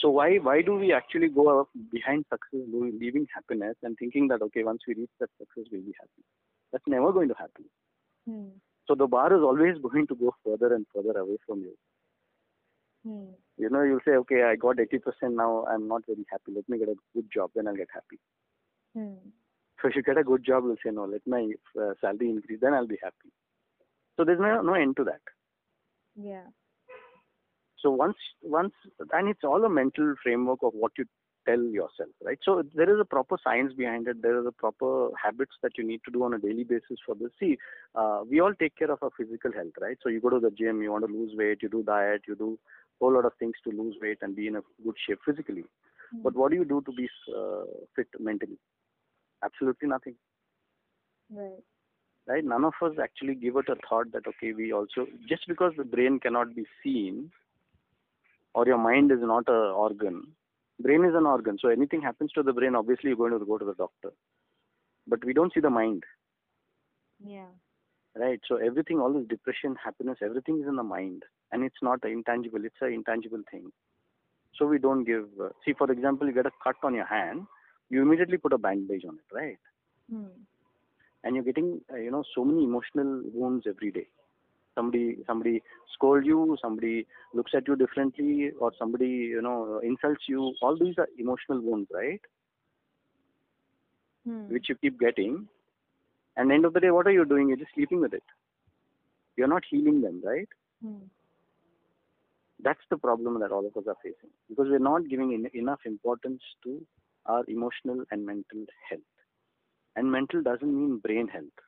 so 0.00 0.08
why 0.10 0.36
why 0.38 0.60
do 0.62 0.74
we 0.82 0.92
actually 0.92 1.28
go 1.28 1.68
behind 1.92 2.24
success 2.32 2.66
leaving 3.02 3.26
happiness 3.34 3.76
and 3.82 3.96
thinking 3.98 4.28
that 4.28 4.42
okay 4.42 4.64
once 4.64 4.82
we 4.88 4.94
reach 4.94 5.14
that 5.20 5.30
success 5.38 5.66
we'll 5.72 5.82
be 5.90 5.94
happy 6.00 6.24
that's 6.72 6.86
never 6.86 7.12
going 7.12 7.28
to 7.28 7.34
happen 7.42 7.64
Hmm. 8.28 8.48
so 8.86 8.94
the 8.94 9.06
bar 9.06 9.28
is 9.36 9.42
always 9.42 9.76
going 9.82 10.06
to 10.08 10.14
go 10.14 10.34
further 10.44 10.74
and 10.74 10.86
further 10.94 11.18
away 11.18 11.38
from 11.46 11.60
you 11.60 11.74
Hmm. 13.04 13.30
you 13.56 13.70
know 13.70 13.82
you'll 13.82 14.04
say 14.04 14.12
okay 14.22 14.42
i 14.44 14.56
got 14.56 14.76
80% 14.76 15.34
now 15.42 15.64
i'm 15.70 15.86
not 15.88 16.02
very 16.06 16.24
happy 16.30 16.52
let 16.54 16.68
me 16.68 16.78
get 16.78 16.88
a 16.88 16.96
good 17.14 17.28
job 17.32 17.50
then 17.54 17.68
i'll 17.68 17.76
get 17.84 17.88
happy 17.92 18.18
Hmm. 18.94 19.30
So 19.80 19.88
if 19.88 19.96
you 19.96 20.02
get 20.02 20.18
a 20.18 20.24
good 20.24 20.44
job, 20.44 20.64
you'll 20.64 20.76
say, 20.84 20.90
no, 20.90 21.04
let 21.04 21.22
my 21.26 21.52
uh, 21.80 21.92
salary 22.00 22.30
increase, 22.30 22.58
then 22.60 22.74
I'll 22.74 22.86
be 22.86 22.98
happy. 23.02 23.30
So 24.16 24.24
there's 24.24 24.40
no, 24.40 24.60
no 24.62 24.74
end 24.74 24.96
to 24.96 25.04
that. 25.04 25.20
Yeah. 26.16 26.46
So 27.78 27.90
once, 27.90 28.16
once, 28.42 28.72
and 29.12 29.28
it's 29.28 29.44
all 29.44 29.64
a 29.64 29.68
mental 29.70 30.14
framework 30.22 30.60
of 30.62 30.72
what 30.74 30.92
you 30.98 31.04
tell 31.48 31.62
yourself, 31.62 32.10
right? 32.22 32.38
So 32.44 32.62
there 32.74 32.92
is 32.92 33.00
a 33.00 33.04
proper 33.04 33.36
science 33.42 33.72
behind 33.72 34.08
it. 34.08 34.22
There 34.22 34.38
is 34.40 34.46
a 34.46 34.52
proper 34.52 35.10
habits 35.22 35.56
that 35.62 35.78
you 35.78 35.86
need 35.86 36.00
to 36.04 36.10
do 36.10 36.24
on 36.24 36.34
a 36.34 36.38
daily 36.38 36.64
basis 36.64 36.98
for 37.04 37.14
this. 37.14 37.30
See, 37.40 37.56
uh, 37.94 38.20
we 38.30 38.40
all 38.40 38.54
take 38.54 38.76
care 38.76 38.90
of 38.90 39.02
our 39.02 39.10
physical 39.16 39.52
health, 39.52 39.72
right? 39.80 39.96
So 40.02 40.10
you 40.10 40.20
go 40.20 40.30
to 40.30 40.40
the 40.40 40.50
gym, 40.50 40.82
you 40.82 40.92
want 40.92 41.06
to 41.06 41.12
lose 41.12 41.32
weight, 41.36 41.58
you 41.62 41.68
do 41.68 41.82
diet, 41.82 42.22
you 42.28 42.34
do 42.34 42.58
a 42.60 43.04
whole 43.04 43.14
lot 43.14 43.24
of 43.24 43.32
things 43.38 43.54
to 43.64 43.70
lose 43.70 43.96
weight 44.02 44.18
and 44.22 44.36
be 44.36 44.46
in 44.46 44.56
a 44.56 44.62
good 44.84 44.96
shape 45.06 45.20
physically. 45.24 45.64
Hmm. 46.12 46.22
But 46.22 46.34
what 46.34 46.50
do 46.50 46.56
you 46.58 46.64
do 46.64 46.82
to 46.82 46.92
be 46.92 47.08
uh, 47.34 47.64
fit 47.96 48.08
mentally? 48.18 48.58
Absolutely 49.42 49.88
nothing. 49.88 50.14
Right. 51.30 51.62
right 52.26 52.42
none 52.42 52.64
of 52.64 52.72
us 52.82 52.92
actually 53.02 53.34
give 53.34 53.56
it 53.56 53.68
a 53.68 53.74
thought 53.86 54.10
that 54.12 54.26
okay 54.26 54.54
we 54.54 54.72
also 54.72 55.06
just 55.28 55.46
because 55.46 55.74
the 55.76 55.84
brain 55.84 56.18
cannot 56.18 56.54
be 56.56 56.64
seen 56.82 57.30
or 58.54 58.66
your 58.66 58.78
mind 58.78 59.12
is 59.12 59.18
not 59.20 59.46
a 59.56 59.58
organ 59.84 60.22
brain 60.80 61.04
is 61.04 61.14
an 61.14 61.26
organ 61.26 61.58
so 61.60 61.68
anything 61.68 62.02
happens 62.02 62.32
to 62.32 62.42
the 62.42 62.52
brain 62.52 62.74
obviously 62.74 63.08
you're 63.10 63.16
going 63.16 63.38
to 63.38 63.44
go 63.44 63.58
to 63.58 63.64
the 63.64 63.74
doctor. 63.74 64.12
But 65.06 65.24
we 65.24 65.32
don't 65.32 65.52
see 65.52 65.60
the 65.60 65.70
mind. 65.70 66.04
Yeah. 67.24 67.52
right 68.14 68.40
so 68.46 68.56
everything 68.56 69.00
all 69.00 69.12
this 69.12 69.26
depression 69.28 69.76
happiness 69.84 70.18
everything 70.22 70.60
is 70.60 70.68
in 70.68 70.76
the 70.76 70.82
mind 70.82 71.24
and 71.50 71.64
it's 71.64 71.82
not 71.82 72.04
intangible 72.04 72.64
it's 72.64 72.80
an 72.80 72.92
intangible 72.92 73.42
thing. 73.50 73.72
So 74.56 74.66
we 74.66 74.78
don't 74.78 75.04
give 75.04 75.26
uh, 75.42 75.48
see 75.64 75.72
for 75.72 75.90
example 75.90 76.26
you 76.26 76.34
get 76.34 76.46
a 76.46 76.50
cut 76.62 76.76
on 76.82 76.94
your 76.94 77.06
hand 77.06 77.46
you 77.90 78.02
immediately 78.02 78.38
put 78.38 78.52
a 78.52 78.58
bandage 78.58 79.04
on 79.08 79.18
it 79.22 79.34
right? 79.34 79.58
Hmm. 80.10 80.26
and 81.24 81.34
you're 81.34 81.44
getting 81.44 81.80
uh, 81.92 81.96
you 81.96 82.10
know 82.10 82.22
so 82.34 82.44
many 82.44 82.64
emotional 82.64 83.22
wounds 83.34 83.66
every 83.66 83.90
day 83.90 84.06
somebody 84.78 85.04
somebody 85.26 85.54
scolds 85.94 86.26
you 86.30 86.56
somebody 86.62 86.94
looks 87.34 87.52
at 87.60 87.68
you 87.68 87.76
differently 87.82 88.50
or 88.60 88.72
somebody 88.78 89.12
you 89.36 89.42
know 89.46 89.80
insults 89.90 90.28
you 90.32 90.54
all 90.62 90.78
these 90.82 90.98
are 91.04 91.08
emotional 91.26 91.60
wounds 91.68 91.88
right? 92.00 92.20
Hmm. 94.28 94.42
which 94.54 94.66
you 94.68 94.74
keep 94.76 94.98
getting. 95.00 95.48
And 96.36 96.52
end 96.52 96.64
of 96.64 96.74
the 96.74 96.80
day 96.80 96.90
what 96.90 97.06
are 97.06 97.16
you 97.18 97.24
doing? 97.24 97.48
You're 97.48 97.62
just 97.62 97.74
sleeping 97.74 98.00
with 98.00 98.14
it. 98.14 98.22
You're 99.36 99.48
not 99.54 99.64
healing 99.70 100.02
them 100.02 100.22
right? 100.24 100.48
Hmm. 100.82 101.06
that's 102.66 102.86
the 102.90 102.96
problem 102.96 103.40
that 103.40 103.52
all 103.52 103.66
of 103.66 103.76
us 103.80 103.88
are 103.92 103.96
facing. 104.02 104.30
Because 104.48 104.66
we're 104.70 104.86
not 104.90 105.08
giving 105.08 105.32
en- 105.34 105.60
enough 105.60 105.80
importance 105.86 106.42
to 106.64 106.74
our 107.26 107.44
emotional 107.48 108.04
and 108.10 108.26
mental 108.26 108.64
health. 108.88 109.14
And 109.96 110.12
mental 110.12 110.42
doesn't 110.42 110.74
mean 110.80 110.98
brain 110.98 111.28
health 111.28 111.58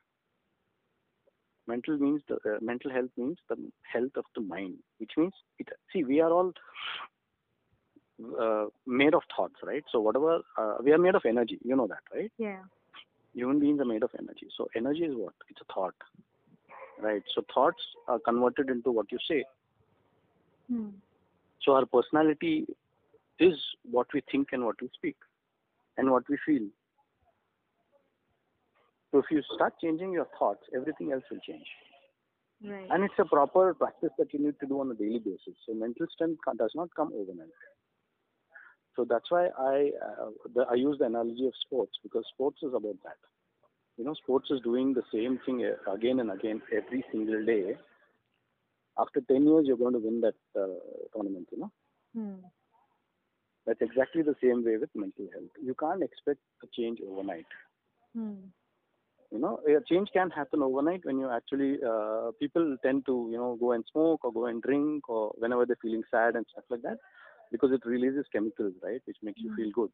mental 1.67 1.97
means 1.97 2.21
the 2.27 2.35
uh, 2.35 2.57
mental 2.61 2.91
health 2.91 3.09
means 3.17 3.37
the 3.49 3.57
health 3.93 4.15
of 4.15 4.25
the 4.35 4.41
mind 4.41 4.75
which 4.99 5.11
means 5.17 5.33
it 5.59 5.67
see 5.91 6.03
we 6.03 6.19
are 6.19 6.31
all 6.31 6.51
uh, 8.39 8.65
made 8.85 9.13
of 9.13 9.23
thoughts 9.35 9.55
right 9.63 9.83
so 9.91 9.99
whatever 9.99 10.41
uh, 10.57 10.75
we 10.83 10.91
are 10.91 10.97
made 10.97 11.15
of 11.15 11.23
energy 11.25 11.59
you 11.63 11.75
know 11.75 11.87
that 11.87 12.03
right 12.13 12.31
Yeah. 12.37 12.63
human 13.33 13.59
beings 13.59 13.79
are 13.79 13.85
made 13.85 14.03
of 14.03 14.11
energy 14.19 14.47
so 14.57 14.67
energy 14.75 15.03
is 15.03 15.15
what 15.15 15.33
it's 15.49 15.61
a 15.61 15.73
thought 15.73 15.95
right 16.99 17.23
so 17.33 17.43
thoughts 17.53 17.83
are 18.07 18.19
converted 18.19 18.69
into 18.69 18.91
what 18.91 19.11
you 19.11 19.19
say 19.27 19.43
Hmm. 20.67 20.89
so 21.63 21.73
our 21.73 21.85
personality 21.85 22.65
is 23.39 23.55
what 23.89 24.07
we 24.13 24.21
think 24.31 24.49
and 24.53 24.63
what 24.63 24.81
we 24.81 24.89
speak 24.93 25.15
and 25.97 26.09
what 26.11 26.23
we 26.29 26.37
feel. 26.45 26.67
So 29.11 29.19
if 29.19 29.25
you 29.29 29.41
start 29.55 29.73
changing 29.81 30.13
your 30.13 30.27
thoughts, 30.39 30.63
everything 30.75 31.11
else 31.11 31.23
will 31.29 31.39
change. 31.45 31.65
Right. 32.63 32.87
And 32.89 33.03
it's 33.03 33.13
a 33.19 33.25
proper 33.25 33.73
practice 33.73 34.11
that 34.17 34.33
you 34.33 34.39
need 34.39 34.59
to 34.59 34.67
do 34.67 34.79
on 34.81 34.91
a 34.91 34.93
daily 34.93 35.19
basis. 35.19 35.55
So 35.65 35.73
mental 35.73 36.05
strength 36.13 36.39
does 36.57 36.71
not 36.75 36.89
come 36.95 37.11
overnight. 37.13 37.49
So 38.95 39.05
that's 39.09 39.29
why 39.29 39.47
I 39.57 39.91
uh, 40.05 40.29
the, 40.53 40.65
I 40.69 40.75
use 40.75 40.97
the 40.99 41.05
analogy 41.05 41.47
of 41.47 41.53
sports 41.65 41.93
because 42.03 42.23
sports 42.33 42.57
is 42.61 42.73
about 42.73 42.97
that. 43.03 43.17
You 43.97 44.05
know, 44.05 44.13
sports 44.13 44.49
is 44.51 44.59
doing 44.61 44.93
the 44.93 45.03
same 45.13 45.39
thing 45.45 45.65
uh, 45.65 45.91
again 45.91 46.19
and 46.19 46.31
again 46.31 46.61
every 46.71 47.03
single 47.11 47.43
day. 47.45 47.75
After 48.99 49.21
10 49.21 49.47
years, 49.47 49.63
you're 49.65 49.77
going 49.77 49.93
to 49.93 49.99
win 49.99 50.21
that 50.21 50.35
uh, 50.59 50.67
tournament. 51.15 51.47
You 51.51 51.59
know. 51.59 51.71
Hmm. 52.13 52.45
That's 53.65 53.81
exactly 53.81 54.21
the 54.21 54.35
same 54.43 54.65
way 54.65 54.77
with 54.77 54.89
mental 54.95 55.27
health. 55.33 55.51
You 55.61 55.73
can't 55.75 56.03
expect 56.03 56.39
a 56.63 56.67
change 56.75 56.99
overnight. 57.07 57.45
Hmm. 58.15 58.49
You 59.31 59.39
know, 59.39 59.59
a 59.67 59.81
change 59.89 60.09
can 60.13 60.29
happen 60.29 60.61
overnight 60.61 61.05
when 61.05 61.17
you 61.19 61.29
actually 61.29 61.77
uh, 61.87 62.31
people 62.39 62.75
tend 62.83 63.05
to 63.05 63.29
you 63.31 63.37
know 63.37 63.57
go 63.59 63.71
and 63.71 63.83
smoke 63.91 64.25
or 64.25 64.33
go 64.33 64.45
and 64.47 64.61
drink 64.61 65.07
or 65.09 65.31
whenever 65.37 65.65
they're 65.65 65.77
feeling 65.81 66.03
sad 66.11 66.35
and 66.35 66.45
stuff 66.51 66.65
like 66.69 66.81
that 66.81 66.97
because 67.51 67.71
it 67.71 67.85
releases 67.85 68.25
chemicals, 68.31 68.73
right, 68.83 69.01
which 69.05 69.17
makes 69.23 69.41
you 69.41 69.49
Mm. 69.51 69.55
feel 69.55 69.71
good. 69.71 69.91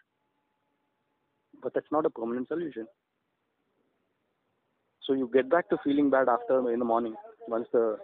But 1.61 1.73
that's 1.73 1.91
not 1.91 2.05
a 2.05 2.09
permanent 2.09 2.47
solution. 2.47 2.87
So 5.03 5.13
you 5.13 5.29
get 5.33 5.49
back 5.49 5.69
to 5.69 5.77
feeling 5.83 6.09
bad 6.09 6.27
after 6.29 6.71
in 6.71 6.79
the 6.79 6.85
morning 6.85 7.15
once 7.47 7.67
the 7.71 7.97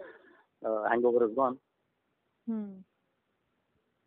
uh, 0.66 0.88
hangover 0.88 1.26
is 1.28 1.34
gone. 1.34 1.58
Hmm. 2.46 2.78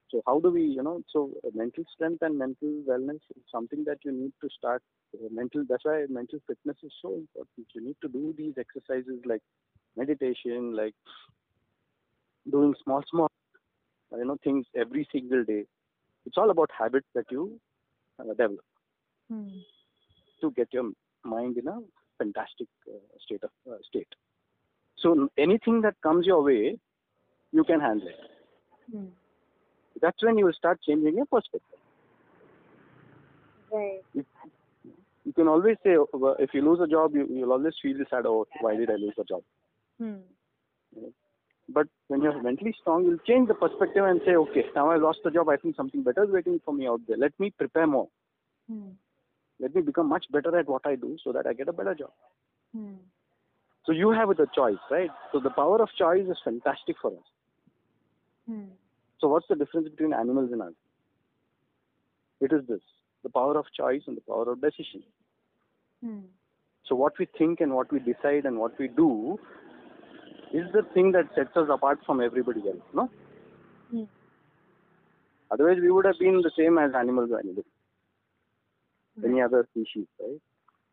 So 0.10 0.22
how 0.26 0.40
do 0.40 0.50
we, 0.52 0.64
you 0.64 0.84
know, 0.84 1.02
so 1.12 1.32
mental 1.54 1.84
strength 1.94 2.22
and 2.22 2.38
mental 2.38 2.70
wellness 2.88 3.20
is 3.36 3.44
something 3.52 3.84
that 3.86 3.98
you 4.04 4.12
need 4.12 4.34
to 4.42 4.50
start. 4.58 4.82
Uh, 5.14 5.28
mental, 5.32 5.64
that's 5.68 5.86
why 5.86 6.06
mental 6.10 6.40
fitness 6.48 6.78
is 6.84 6.92
so 7.02 7.16
important. 7.16 7.68
You 7.74 7.86
need 7.86 7.98
to 8.02 8.08
do 8.08 8.34
these 8.38 8.54
exercises 8.58 9.22
like 9.26 9.42
meditation, 9.98 10.76
like 10.76 10.94
doing 12.50 12.74
small, 12.84 13.04
small, 13.10 13.30
you 14.18 14.26
know, 14.26 14.38
things 14.44 14.66
every 14.76 15.08
single 15.12 15.44
day. 15.44 15.66
It's 16.26 16.38
all 16.38 16.50
about 16.52 16.70
habits 16.78 17.08
that 17.16 17.26
you 17.32 17.60
uh, 18.20 18.26
develop 18.32 18.64
Hmm. 19.30 19.60
to 20.42 20.52
get 20.52 20.68
your 20.72 20.92
mind 21.24 21.58
in 21.58 21.68
a 21.68 21.80
fantastic 22.18 22.68
uh, 22.90 22.98
state 23.24 23.44
of 23.44 23.52
uh, 23.72 23.78
state. 23.88 24.08
So 24.98 25.30
anything 25.38 25.82
that 25.82 25.96
comes 26.02 26.26
your 26.26 26.44
way, 26.44 26.78
you 27.52 27.64
can 27.64 27.80
handle 27.80 28.08
it. 28.08 28.20
Hmm. 28.92 29.06
That's 30.01 30.24
when 30.24 30.38
you 30.38 30.46
will 30.46 30.54
start 30.54 30.80
changing 30.88 31.16
your 31.16 31.25
perspective. 31.25 31.80
Right. 33.72 34.01
you 35.25 35.34
can 35.34 35.48
always 35.48 35.77
say 35.84 35.96
if 36.39 36.50
you 36.54 36.62
lose 36.62 36.80
a 36.82 36.88
job 36.88 37.13
you, 37.13 37.27
you'll 37.30 37.51
always 37.51 37.74
feel 37.82 37.98
sad 38.10 38.25
oh 38.25 38.48
why 38.62 38.75
did 38.77 38.89
i 38.89 38.96
lose 38.96 39.13
a 39.20 39.24
job 39.24 39.42
Hmm. 40.00 40.22
but 41.70 41.88
when 42.08 42.22
you're 42.22 42.42
mentally 42.42 42.74
strong 42.80 43.04
you'll 43.04 43.18
change 43.27 43.48
the 43.48 43.54
perspective 43.56 44.06
and 44.06 44.22
say 44.25 44.36
okay 44.36 44.63
now 44.75 44.89
i 44.89 44.96
lost 44.96 45.20
the 45.24 45.32
job 45.32 45.50
i 45.50 45.58
think 45.58 45.75
something 45.75 46.04
better 46.04 46.24
is 46.24 46.30
waiting 46.32 46.60
for 46.63 46.74
me 46.74 46.88
out 46.88 47.01
there 47.08 47.18
let 47.18 47.38
me 47.39 47.50
prepare 47.50 47.88
more 47.88 48.08
Hmm. 48.70 48.92
let 49.60 49.75
me 49.75 49.82
become 49.82 50.08
much 50.08 50.25
better 50.32 50.58
at 50.58 50.68
what 50.68 50.86
i 50.86 50.96
do 50.96 51.18
so 51.24 51.32
that 51.34 51.46
i 51.48 51.54
get 51.54 51.68
a 51.68 51.74
better 51.74 51.96
job 51.96 52.12
Hmm. 52.75 52.96
So 53.86 53.94
you 53.94 54.10
have 54.12 54.30
the 54.36 54.46
choice, 54.54 54.84
right? 54.92 55.10
So 55.32 55.39
the 55.39 55.50
power 55.50 55.82
of 55.82 55.89
choice 55.98 56.25
is 56.27 56.38
fantastic 56.44 56.98
for 57.01 57.12
us. 57.12 57.27
Hmm. 58.48 58.66
So 59.20 59.28
what's 59.28 59.48
the 59.48 59.56
difference 59.56 59.90
between 59.90 60.14
animals 60.14 60.52
and 60.52 60.62
us? 60.62 60.74
It 62.40 62.52
is 62.54 62.68
this: 62.68 62.82
the 63.24 63.30
power 63.30 63.58
of 63.58 63.66
choice 63.76 64.04
and 64.08 64.18
the 64.18 64.22
power 64.22 64.52
of 64.52 64.62
decision. 64.62 65.04
Hmm. 66.04 66.20
So 66.86 66.96
what 66.96 67.14
we 67.20 67.28
think 67.38 67.60
and 67.60 67.74
what 67.74 67.92
we 67.92 68.00
decide 68.00 68.46
and 68.46 68.60
what 68.60 68.78
we 68.80 68.88
do 68.88 69.38
is 70.54 70.66
the 70.74 70.84
thing 70.94 71.12
that 71.12 71.26
sets 71.36 71.56
us 71.56 71.68
apart 71.70 72.00
from 72.06 72.22
everybody 72.22 72.62
else, 72.68 72.86
no? 72.94 73.10
Hmm. 73.92 74.04
Otherwise, 75.52 75.78
we 75.82 75.92
would 75.92 76.06
have 76.06 76.20
been 76.20 76.42
the 76.42 76.52
same 76.58 76.78
as 76.78 76.92
animals 76.94 77.30
or 77.32 77.40
anybody, 77.40 77.68
any 79.24 79.42
other 79.42 79.68
species, 79.72 80.08
right? 80.20 80.42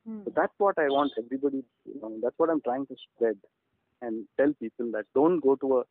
Hmm. 0.06 0.20
So 0.24 0.32
that's 0.34 0.52
what 0.58 0.78
I 0.78 0.88
want 0.88 1.12
everybody, 1.18 1.62
you 1.84 2.00
know, 2.00 2.18
that's 2.22 2.38
what 2.38 2.50
I'm 2.50 2.60
trying 2.62 2.86
to 2.86 2.96
spread 3.14 3.36
and 4.02 4.24
tell 4.38 4.52
people 4.60 4.90
that 4.92 5.06
don't 5.14 5.40
go 5.40 5.56
to 5.56 5.78
a, 5.78 5.84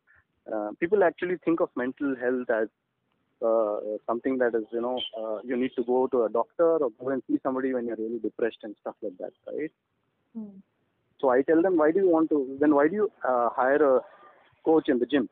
uh, 0.52 0.70
people 0.80 1.02
actually 1.04 1.36
think 1.44 1.60
of 1.60 1.70
mental 1.76 2.14
health 2.20 2.48
as 2.50 2.68
uh, 3.44 3.78
something 4.06 4.38
that 4.38 4.54
is, 4.54 4.64
you 4.72 4.80
know, 4.80 4.98
uh, 5.18 5.38
you 5.44 5.56
need 5.56 5.70
to 5.76 5.84
go 5.84 6.06
to 6.08 6.24
a 6.24 6.28
doctor 6.28 6.78
or 6.78 6.90
go 7.00 7.10
and 7.10 7.22
see 7.28 7.38
somebody 7.42 7.72
when 7.74 7.86
you're 7.86 7.96
really 7.96 8.18
depressed 8.18 8.58
and 8.62 8.74
stuff 8.80 8.94
like 9.02 9.16
that, 9.18 9.32
right? 9.46 9.72
Hmm. 10.36 10.58
So 11.20 11.30
I 11.30 11.42
tell 11.42 11.62
them, 11.62 11.76
why 11.76 11.90
do 11.90 12.00
you 12.00 12.10
want 12.10 12.30
to, 12.30 12.56
then 12.60 12.74
why 12.74 12.88
do 12.88 12.94
you 12.94 13.12
uh, 13.26 13.48
hire 13.54 13.96
a 13.96 14.00
coach 14.64 14.88
in 14.88 14.98
the 14.98 15.06
gym? 15.06 15.28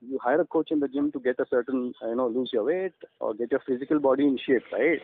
You 0.00 0.18
hire 0.22 0.40
a 0.40 0.46
coach 0.46 0.68
in 0.70 0.80
the 0.80 0.88
gym 0.88 1.12
to 1.12 1.20
get 1.20 1.38
a 1.38 1.46
certain, 1.48 1.92
you 2.02 2.16
know, 2.16 2.26
lose 2.26 2.50
your 2.52 2.64
weight 2.64 2.94
or 3.20 3.34
get 3.34 3.52
your 3.52 3.62
physical 3.66 4.00
body 4.00 4.24
in 4.24 4.38
shape, 4.44 4.64
right? 4.72 5.00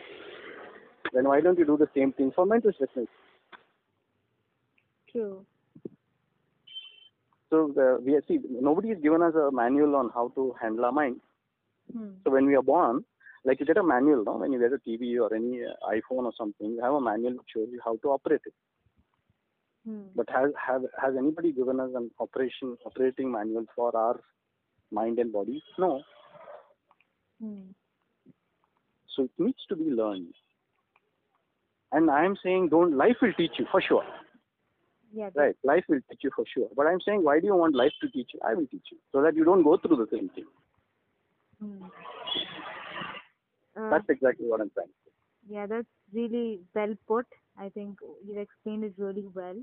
Then 1.12 1.28
why 1.28 1.40
don't 1.40 1.58
you 1.58 1.64
do 1.64 1.76
the 1.76 1.88
same 1.94 2.12
thing 2.12 2.32
for 2.34 2.46
mental 2.46 2.72
fitness? 2.78 3.08
True. 5.10 5.44
So 7.50 7.72
the, 7.74 7.98
we 8.04 8.18
see 8.28 8.40
nobody 8.48 8.90
has 8.90 8.98
given 8.98 9.22
us 9.22 9.34
a 9.34 9.50
manual 9.50 9.96
on 9.96 10.10
how 10.14 10.32
to 10.34 10.54
handle 10.60 10.84
our 10.84 10.92
mind. 10.92 11.20
Hmm. 11.92 12.10
So 12.24 12.30
when 12.30 12.46
we 12.46 12.54
are 12.54 12.62
born, 12.62 13.04
like 13.44 13.60
you 13.60 13.66
get 13.66 13.78
a 13.78 13.82
manual, 13.82 14.24
no? 14.24 14.36
When 14.36 14.52
you 14.52 14.58
get 14.58 14.72
a 14.72 14.78
TV 14.78 15.18
or 15.20 15.34
any 15.34 15.62
uh, 15.64 15.88
iPhone 15.90 16.24
or 16.24 16.32
something, 16.36 16.72
you 16.72 16.82
have 16.82 16.94
a 16.94 17.00
manual 17.00 17.32
that 17.32 17.44
shows 17.54 17.68
you 17.72 17.80
how 17.82 17.96
to 18.02 18.08
operate 18.08 18.42
it. 18.44 18.52
Hmm. 19.86 20.02
But 20.14 20.28
has 20.30 20.50
have 20.66 20.82
has 21.00 21.14
anybody 21.16 21.52
given 21.52 21.80
us 21.80 21.90
an 21.94 22.10
operation 22.20 22.76
operating 22.84 23.32
manual 23.32 23.64
for 23.74 23.96
our 23.96 24.20
mind 24.90 25.18
and 25.18 25.32
body? 25.32 25.62
No. 25.78 26.02
Hmm. 27.40 27.70
So 29.16 29.24
it 29.24 29.30
needs 29.38 29.64
to 29.68 29.76
be 29.76 29.84
learned. 29.84 30.34
And 31.92 32.10
I 32.10 32.24
am 32.24 32.36
saying, 32.42 32.68
don't. 32.68 32.96
Life 32.96 33.16
will 33.22 33.32
teach 33.32 33.52
you 33.58 33.66
for 33.70 33.80
sure. 33.80 34.04
Yeah. 35.12 35.30
Right. 35.34 35.54
Life 35.64 35.84
will 35.88 36.00
teach 36.10 36.20
you 36.24 36.30
for 36.34 36.44
sure. 36.52 36.68
But 36.76 36.86
I'm 36.86 37.00
saying, 37.00 37.22
why 37.24 37.40
do 37.40 37.46
you 37.46 37.54
want 37.56 37.74
life 37.74 37.92
to 38.02 38.08
teach 38.10 38.30
you? 38.34 38.40
I 38.44 38.54
will 38.54 38.66
teach 38.66 38.86
you 38.90 38.98
so 39.12 39.22
that 39.22 39.34
you 39.36 39.44
don't 39.44 39.62
go 39.62 39.76
through 39.76 39.96
the 39.96 40.08
same 40.10 40.28
thing. 40.30 40.46
Hmm. 41.60 41.84
Uh, 43.76 43.90
That's 43.90 44.08
exactly 44.08 44.46
what 44.46 44.60
I'm 44.60 44.70
saying. 44.76 44.88
Yeah, 45.48 45.66
that's 45.66 45.86
really 46.12 46.60
well 46.74 46.94
put. 47.06 47.26
I 47.58 47.68
think 47.70 47.98
you 48.26 48.38
explained 48.38 48.84
it 48.84 48.94
really 48.98 49.26
well. 49.34 49.56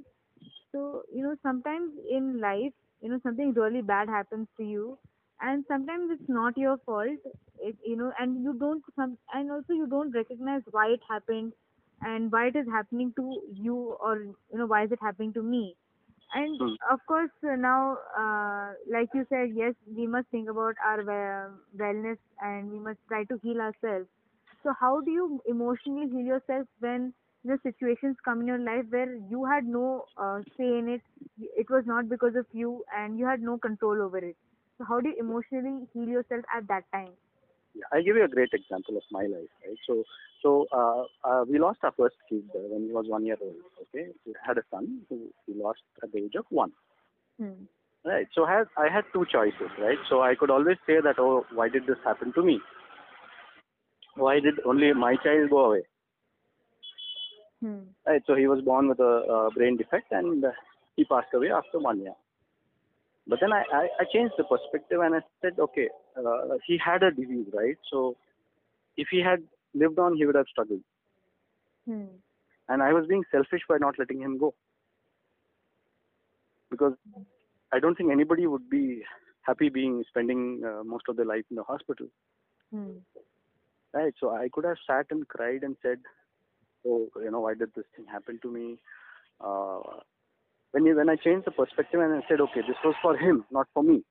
So, 0.71 1.03
you 1.13 1.23
know, 1.23 1.35
sometimes 1.41 1.91
in 2.09 2.39
life, 2.39 2.73
you 3.01 3.09
know, 3.09 3.19
something 3.23 3.53
really 3.53 3.81
bad 3.81 4.09
happens 4.09 4.47
to 4.57 4.63
you, 4.63 4.97
and 5.41 5.63
sometimes 5.67 6.11
it's 6.11 6.29
not 6.29 6.57
your 6.57 6.77
fault. 6.85 7.19
It, 7.59 7.75
you 7.85 7.95
know, 7.95 8.11
and 8.19 8.43
you 8.43 8.53
don't 8.53 8.83
some, 8.95 9.17
and 9.33 9.51
also 9.51 9.73
you 9.73 9.87
don't 9.87 10.11
recognize 10.11 10.61
why 10.71 10.87
it 10.89 11.01
happened, 11.09 11.53
and 12.05 12.31
why 12.31 12.47
it 12.47 12.55
is 12.55 12.67
happening 12.71 13.13
to 13.17 13.41
you, 13.53 13.75
or 14.01 14.17
you 14.19 14.59
know, 14.59 14.67
why 14.67 14.83
is 14.85 14.91
it 14.91 14.99
happening 15.01 15.33
to 15.33 15.43
me? 15.43 15.75
And 16.33 16.61
Hmm. 16.61 16.75
of 16.91 16.99
course, 17.07 17.31
now, 17.43 17.97
uh, 18.17 18.73
like 18.91 19.09
you 19.13 19.25
said, 19.29 19.51
yes, 19.55 19.75
we 19.87 20.07
must 20.07 20.27
think 20.29 20.49
about 20.49 20.75
our 20.85 20.99
we- 21.09 21.79
wellness, 21.83 22.17
and 22.41 22.71
we 22.71 22.79
must 22.79 22.99
try 23.07 23.23
to 23.25 23.37
heal 23.43 23.61
ourselves. 23.61 24.07
So 24.63 24.73
how 24.79 25.01
do 25.01 25.11
you 25.11 25.41
emotionally 25.47 26.07
heal 26.09 26.25
yourself 26.33 26.67
when 26.79 27.13
you 27.43 27.51
know 27.51 27.57
situations 27.63 28.17
come 28.25 28.41
in 28.41 28.47
your 28.47 28.59
life 28.59 28.85
where 28.89 29.15
you 29.15 29.45
had 29.45 29.65
no 29.65 30.05
uh, 30.17 30.41
say 30.57 30.69
in 30.79 30.89
it? 30.89 31.01
It 31.37 31.69
was 31.69 31.85
not 31.85 32.09
because 32.09 32.35
of 32.35 32.47
you, 32.53 32.83
and 32.95 33.17
you 33.19 33.25
had 33.25 33.41
no 33.41 33.57
control 33.57 34.01
over 34.01 34.17
it. 34.19 34.37
So 34.77 34.85
how 34.85 34.99
do 35.01 35.09
you 35.09 35.15
emotionally 35.19 35.87
heal 35.93 36.07
yourself 36.07 36.43
at 36.55 36.67
that 36.67 36.83
time? 36.93 37.13
Yeah, 37.75 37.83
I'll 37.91 38.03
give 38.03 38.15
you 38.15 38.23
a 38.23 38.29
great 38.29 38.53
example 38.53 38.95
of 38.95 39.03
my 39.11 39.23
life, 39.23 39.51
right? 39.67 39.77
So, 39.85 40.03
so 40.41 40.65
uh, 40.71 41.03
uh, 41.27 41.43
we 41.47 41.59
lost 41.59 41.79
our 41.83 41.91
first 41.97 42.15
kid 42.29 42.43
uh, 42.55 42.59
when 42.69 42.87
he 42.87 42.93
was 42.93 43.05
one 43.07 43.25
year 43.25 43.37
old. 43.41 43.55
Okay, 43.81 44.07
we 44.25 44.33
had 44.45 44.57
a 44.57 44.63
son 44.71 45.01
who 45.09 45.27
we 45.47 45.61
lost 45.61 45.81
at 46.01 46.11
the 46.13 46.19
age 46.19 46.35
of 46.37 46.45
one. 46.49 46.71
Hmm. 47.39 47.65
Right. 48.05 48.27
So 48.33 48.45
I 48.45 48.59
had 48.59 48.67
I 48.77 48.93
had 48.93 49.03
two 49.11 49.25
choices, 49.29 49.71
right? 49.79 49.97
So 50.09 50.21
I 50.21 50.35
could 50.35 50.51
always 50.51 50.77
say 50.87 51.01
that, 51.03 51.15
oh, 51.19 51.45
why 51.53 51.69
did 51.69 51.85
this 51.87 51.97
happen 52.03 52.31
to 52.33 52.43
me? 52.43 52.61
Why 54.15 54.39
did 54.39 54.59
only 54.65 54.93
my 54.93 55.15
child 55.23 55.49
go 55.49 55.65
away? 55.65 55.83
Hmm. 57.61 57.79
Right. 58.07 58.21
So 58.27 58.35
he 58.35 58.47
was 58.47 58.61
born 58.61 58.87
with 58.87 58.99
a 58.99 59.25
uh, 59.29 59.49
brain 59.49 59.75
defect 59.75 60.11
and 60.11 60.45
he 60.95 61.03
passed 61.03 61.33
away 61.33 61.49
after 61.51 61.79
one 61.79 61.99
year. 61.99 62.13
But 63.27 63.39
then 63.41 63.51
I, 63.51 63.63
I, 63.73 63.87
I 63.99 64.03
changed 64.13 64.35
the 64.37 64.43
perspective 64.43 64.99
and 65.01 65.15
I 65.15 65.19
said, 65.41 65.53
okay, 65.59 65.89
uh, 66.17 66.57
he 66.65 66.77
had 66.83 67.01
a 67.01 67.11
disease, 67.11 67.47
right? 67.53 67.77
So 67.91 68.17
if 68.97 69.07
he 69.09 69.19
had 69.21 69.39
lived 69.73 69.97
on, 69.97 70.15
he 70.15 70.25
would 70.25 70.35
have 70.35 70.45
struggled. 70.49 70.81
Hmm. 71.87 72.05
And 72.69 72.83
I 72.83 72.93
was 72.93 73.05
being 73.07 73.23
selfish 73.31 73.61
by 73.67 73.77
not 73.79 73.97
letting 73.97 74.21
him 74.21 74.37
go. 74.37 74.53
Because 76.69 76.93
I 77.73 77.79
don't 77.79 77.95
think 77.95 78.11
anybody 78.11 78.47
would 78.47 78.69
be 78.69 79.03
happy 79.41 79.69
being 79.69 80.03
spending 80.07 80.61
uh, 80.65 80.83
most 80.83 81.05
of 81.07 81.15
their 81.15 81.25
life 81.25 81.45
in 81.49 81.55
the 81.55 81.63
hospital. 81.63 82.07
Hmm. 82.71 82.97
Right. 83.93 84.13
So 84.19 84.31
I 84.31 84.49
could 84.51 84.65
have 84.65 84.77
sat 84.87 85.05
and 85.11 85.27
cried 85.27 85.63
and 85.63 85.77
said, 85.81 85.99
"Oh, 86.85 87.07
you 87.23 87.31
know, 87.31 87.41
why 87.41 87.53
did 87.53 87.69
this 87.75 87.85
thing 87.95 88.05
happen 88.11 88.39
to 88.41 88.51
me?" 88.51 88.77
Uh, 89.39 89.79
when 90.75 90.85
you, 90.85 90.93
when 90.97 91.09
I 91.09 91.15
changed 91.15 91.45
the 91.47 91.51
perspective 91.51 92.01
and 92.01 92.13
I 92.13 92.21
said, 92.27 92.41
"Okay, 92.45 92.61
this 92.67 92.75
was 92.83 92.95
for 93.01 93.15
him, 93.15 93.45
not 93.57 93.67
for 93.73 93.81
me," 93.81 94.03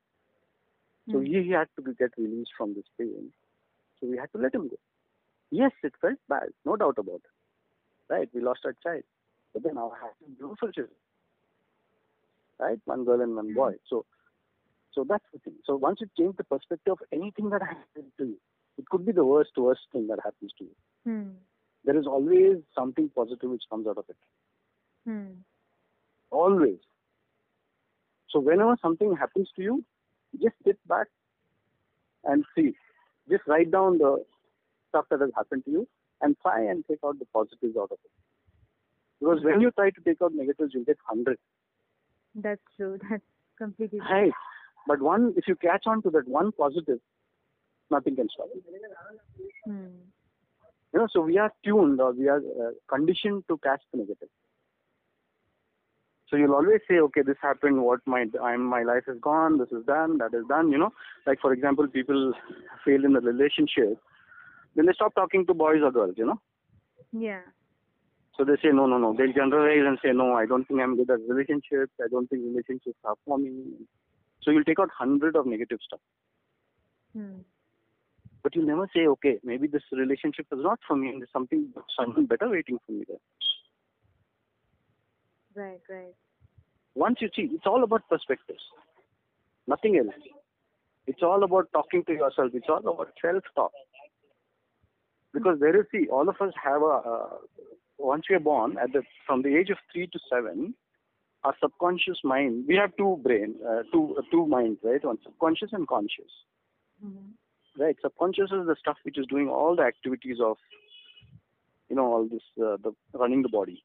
so 1.11 1.18
Hmm. 1.18 1.24
he, 1.27 1.42
he 1.42 1.50
had 1.50 1.68
to 1.77 1.83
get 2.03 2.16
released 2.16 2.53
from 2.57 2.74
this 2.74 2.87
pain. 2.98 3.33
So 4.00 4.07
we 4.12 4.16
had 4.16 4.33
to 4.33 4.38
let 4.38 4.55
him 4.55 4.68
go. 4.68 4.79
Yes, 5.50 5.72
it 5.83 5.92
felt 6.00 6.18
bad, 6.29 6.48
no 6.64 6.77
doubt 6.77 6.96
about 6.98 7.20
it. 7.24 8.14
Right. 8.14 8.29
We 8.35 8.40
lost 8.40 8.61
our 8.64 8.74
child, 8.83 9.03
but 9.53 9.62
then 9.62 9.77
our 9.79 9.92
had 10.00 10.12
two 10.20 10.33
beautiful 10.38 10.72
children. 10.72 10.96
Right, 12.59 12.81
one 12.87 13.05
girl 13.05 13.20
and 13.20 13.37
one 13.37 13.53
boy. 13.53 13.74
So, 13.90 14.07
so 14.94 15.05
that's 15.09 15.24
the 15.33 15.40
thing. 15.40 15.55
So 15.66 15.77
once 15.77 16.00
you 16.00 16.09
change 16.18 16.37
the 16.37 16.44
perspective 16.44 16.92
of 16.92 16.98
anything 17.12 17.50
that 17.50 17.62
happens 17.62 18.12
to 18.18 18.24
you, 18.24 18.38
it 18.79 18.88
could 18.88 19.05
be 19.05 19.12
the 19.12 19.24
worst, 19.24 19.50
worst 19.57 19.83
thing 19.92 20.07
that 20.07 20.20
happens 20.24 20.53
to 20.59 20.64
you. 20.64 20.77
Hmm. 21.05 21.31
there 21.85 21.98
is 21.98 22.07
always 22.07 22.59
something 22.74 23.11
positive 23.14 23.50
which 23.50 23.64
comes 23.68 23.87
out 23.87 23.98
of 23.98 24.05
it. 24.09 24.16
Always. 26.35 26.79
So 28.31 28.40
whenever 28.40 28.77
something 28.83 29.16
happens 29.16 29.49
to 29.57 29.62
you, 29.62 29.85
just 30.42 30.57
sit 30.64 30.79
back 30.88 31.07
and 32.25 32.44
see. 32.57 32.75
Just 33.31 33.44
write 33.47 33.70
down 33.70 33.99
the 33.99 34.25
stuff 34.88 35.07
that 35.11 35.20
has 35.20 35.31
happened 35.37 35.64
to 35.66 35.70
you 35.70 35.88
and 36.20 36.37
try 36.42 36.64
and 36.64 36.85
take 36.90 36.99
out 37.05 37.18
the 37.18 37.27
positives 37.27 37.77
out 37.77 37.90
of 37.92 37.99
it. 38.05 38.11
Because 39.20 39.38
when 39.42 39.61
you 39.61 39.70
try 39.70 39.90
to 39.90 40.01
take 40.05 40.20
out 40.23 40.33
negatives, 40.35 40.73
you'll 40.75 40.85
get 40.85 40.99
hundred. 41.09 41.38
That's 42.35 42.61
true. 42.77 42.99
That's 43.11 43.23
completely 43.57 44.01
true. 44.01 44.09
Right. 44.11 44.33
But 44.87 45.01
one, 45.01 45.35
if 45.37 45.44
you 45.47 45.55
catch 45.55 45.85
on 45.87 46.03
to 46.03 46.11
that 46.11 46.29
one 46.29 46.53
positive, 46.53 46.99
nothing 47.90 48.16
can 48.16 48.29
stop 48.35 48.49
you. 48.55 48.62
Hmm. 49.64 49.87
You 50.92 51.01
know, 51.01 51.07
so 51.12 51.23
we 51.23 51.38
are 51.38 51.53
tuned 51.64 52.01
or 52.01 52.12
we 52.12 52.29
are 52.29 52.38
uh, 52.38 52.70
conditioned 52.88 53.44
to 53.49 53.59
catch 53.59 53.83
the 53.92 53.99
negative. 53.99 54.29
So 56.29 56.37
you'll 56.37 56.55
always 56.55 56.81
say, 56.89 56.99
okay, 56.99 57.23
this 57.23 57.37
happened. 57.43 57.83
What 57.83 58.01
my 58.07 58.25
I'm 58.43 58.65
my 58.65 58.83
life 58.83 59.05
is 59.09 59.19
gone. 59.21 59.59
This 59.59 59.69
is 59.71 59.85
done. 59.87 60.19
That 60.19 60.35
is 60.35 60.45
done. 60.49 60.71
You 60.71 60.79
know, 60.79 60.91
like 61.27 61.41
for 61.41 61.53
example, 61.53 61.87
people 61.87 62.33
fail 62.85 63.05
in 63.05 63.15
a 63.17 63.21
relationship, 63.21 63.99
then 64.75 64.87
they 64.87 64.93
stop 64.95 65.15
talking 65.15 65.47
to 65.47 65.55
boys 65.55 65.83
or 65.83 65.93
girls. 65.93 66.15
You 66.17 66.27
know, 66.27 66.41
Yeah. 67.13 67.43
so 68.37 68.45
they 68.45 68.57
say 68.63 68.71
no, 68.73 68.87
no, 68.87 68.99
no. 68.99 69.15
They'll 69.17 69.33
generalize 69.33 69.87
and 69.87 69.99
say 70.03 70.13
no. 70.13 70.33
I 70.35 70.47
don't 70.47 70.67
think 70.67 70.81
I'm 70.81 70.97
good 70.97 71.11
at 71.11 71.21
relationships. 71.29 71.93
I 72.03 72.09
don't 72.11 72.29
think 72.29 72.43
relationships 72.45 72.99
are 73.05 73.17
for 73.27 73.39
me. 73.39 73.53
So 74.43 74.51
you'll 74.51 74.65
take 74.65 74.81
out 74.81 74.91
hundred 74.91 75.37
of 75.37 75.47
negative 75.47 75.79
stuff, 75.87 76.01
Hmm. 77.15 77.41
but 78.43 78.55
you'll 78.55 78.67
never 78.67 78.89
say, 78.95 79.07
okay, 79.07 79.39
maybe 79.45 79.67
this 79.69 79.83
relationship 79.93 80.47
is 80.53 80.59
not 80.63 80.81
for 80.89 80.97
me, 80.97 81.09
and 81.11 81.21
there's 81.21 81.33
something 81.33 81.73
something 81.99 82.27
better 82.27 82.49
waiting 82.49 82.79
for 82.87 82.93
me 82.93 83.05
there. 83.09 83.23
Right. 85.55 85.81
Right. 85.88 86.14
once 86.95 87.19
you 87.21 87.29
see, 87.35 87.51
it's 87.53 87.67
all 87.67 87.83
about 87.85 88.09
perspectives, 88.09 88.62
nothing 89.67 89.97
else. 89.97 90.14
It's 91.07 91.23
all 91.23 91.45
about 91.45 91.71
talking 91.73 92.05
to 92.05 92.12
yourself. 92.12 92.51
It's 92.55 92.67
all 92.69 92.79
about 92.79 93.12
self-talk. 93.21 93.73
Because 95.33 95.59
there 95.61 95.79
is, 95.79 95.87
see, 95.93 96.07
all 96.09 96.29
of 96.29 96.37
us 96.40 96.53
have 96.62 96.81
a, 96.81 97.01
uh, 97.05 97.29
once 97.99 98.25
we 98.31 98.37
are 98.37 98.40
born, 98.40 98.77
at 98.83 98.93
the 98.93 99.03
from 99.27 99.43
the 99.43 99.57
age 99.57 99.71
of 99.71 99.79
three 99.93 100.07
to 100.07 100.19
seven, 100.33 100.75
our 101.43 101.55
subconscious 101.61 102.19
mind. 102.25 102.64
We 102.67 102.77
have 102.77 102.97
two 102.97 103.21
brain, 103.23 103.57
uh, 103.69 103.83
two 103.93 104.17
uh, 104.19 104.23
two 104.31 104.47
minds, 104.47 104.81
right? 104.83 105.05
One 105.05 105.19
subconscious 105.23 105.71
and 105.73 105.87
conscious. 105.87 106.33
Mm-hmm. 107.05 107.83
Right. 107.83 107.97
Subconscious 108.01 108.51
is 108.53 108.67
the 108.67 108.77
stuff 108.79 108.97
which 109.03 109.19
is 109.19 109.27
doing 109.27 109.49
all 109.49 109.77
the 109.77 109.83
activities 109.83 110.38
of, 110.43 110.57
you 111.90 111.97
know, 111.97 112.07
all 112.07 112.29
this 112.31 112.43
uh, 112.59 112.77
the 112.83 112.93
running 113.12 113.43
the 113.43 113.49
body. 113.49 113.85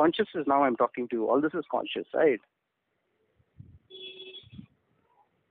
Conscious 0.00 0.28
is 0.34 0.46
now 0.46 0.64
I'm 0.64 0.76
talking 0.76 1.08
to 1.08 1.16
you. 1.16 1.28
All 1.28 1.42
this 1.42 1.52
is 1.52 1.64
conscious, 1.70 2.06
right? 2.14 2.40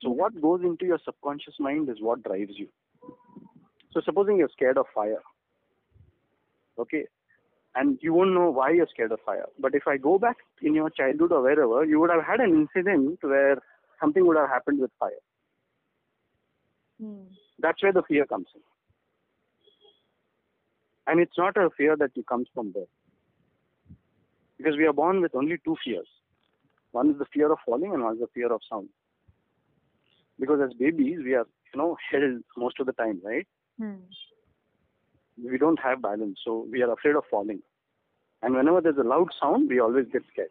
So 0.01 0.09
what 0.09 0.41
goes 0.41 0.61
into 0.63 0.85
your 0.85 0.97
subconscious 1.05 1.53
mind 1.59 1.87
is 1.87 1.97
what 1.99 2.23
drives 2.23 2.53
you. 2.55 2.67
So 3.91 4.01
supposing 4.03 4.37
you're 4.37 4.49
scared 4.51 4.79
of 4.79 4.87
fire, 4.95 5.21
okay, 6.79 7.05
and 7.75 7.99
you 8.01 8.13
won't 8.13 8.33
know 8.33 8.49
why 8.49 8.71
you're 8.71 8.87
scared 8.91 9.11
of 9.11 9.19
fire. 9.23 9.45
But 9.59 9.75
if 9.75 9.83
I 9.87 9.97
go 9.97 10.17
back 10.17 10.37
in 10.63 10.73
your 10.73 10.89
childhood 10.89 11.31
or 11.31 11.43
wherever, 11.43 11.85
you 11.85 11.99
would 11.99 12.09
have 12.09 12.23
had 12.23 12.39
an 12.39 12.67
incident 12.75 13.19
where 13.21 13.57
something 13.99 14.25
would 14.25 14.37
have 14.37 14.49
happened 14.49 14.79
with 14.79 14.91
fire. 14.99 15.23
Hmm. 16.99 17.25
That's 17.59 17.83
where 17.83 17.93
the 17.93 18.03
fear 18.07 18.25
comes 18.25 18.47
in. 18.55 18.61
And 21.05 21.19
it's 21.19 21.37
not 21.37 21.55
a 21.55 21.69
fear 21.77 21.95
that 21.97 22.11
comes 22.27 22.47
from 22.53 22.71
birth. 22.71 22.87
Because 24.59 24.77
we 24.77 24.85
are 24.85 24.93
born 24.93 25.21
with 25.21 25.33
only 25.33 25.57
two 25.65 25.75
fears. 25.83 26.07
One 26.91 27.09
is 27.09 27.17
the 27.17 27.25
fear 27.33 27.51
of 27.51 27.57
falling 27.65 27.93
and 27.93 28.03
one 28.03 28.13
is 28.13 28.19
the 28.19 28.27
fear 28.33 28.51
of 28.53 28.61
sound. 28.69 28.89
Because 30.39 30.59
as 30.63 30.73
babies, 30.73 31.19
we 31.23 31.33
are, 31.33 31.47
you 31.73 31.77
know, 31.77 31.97
held 32.11 32.43
most 32.55 32.79
of 32.79 32.85
the 32.85 32.93
time, 32.93 33.19
right? 33.23 33.47
Hmm. 33.79 33.95
We 35.43 35.57
don't 35.57 35.79
have 35.79 36.01
balance, 36.01 36.39
so 36.45 36.67
we 36.69 36.81
are 36.81 36.91
afraid 36.91 37.15
of 37.15 37.23
falling. 37.31 37.61
And 38.41 38.55
whenever 38.55 38.81
there's 38.81 38.97
a 38.97 39.07
loud 39.07 39.29
sound, 39.41 39.69
we 39.69 39.79
always 39.79 40.05
get 40.11 40.23
scared. 40.31 40.49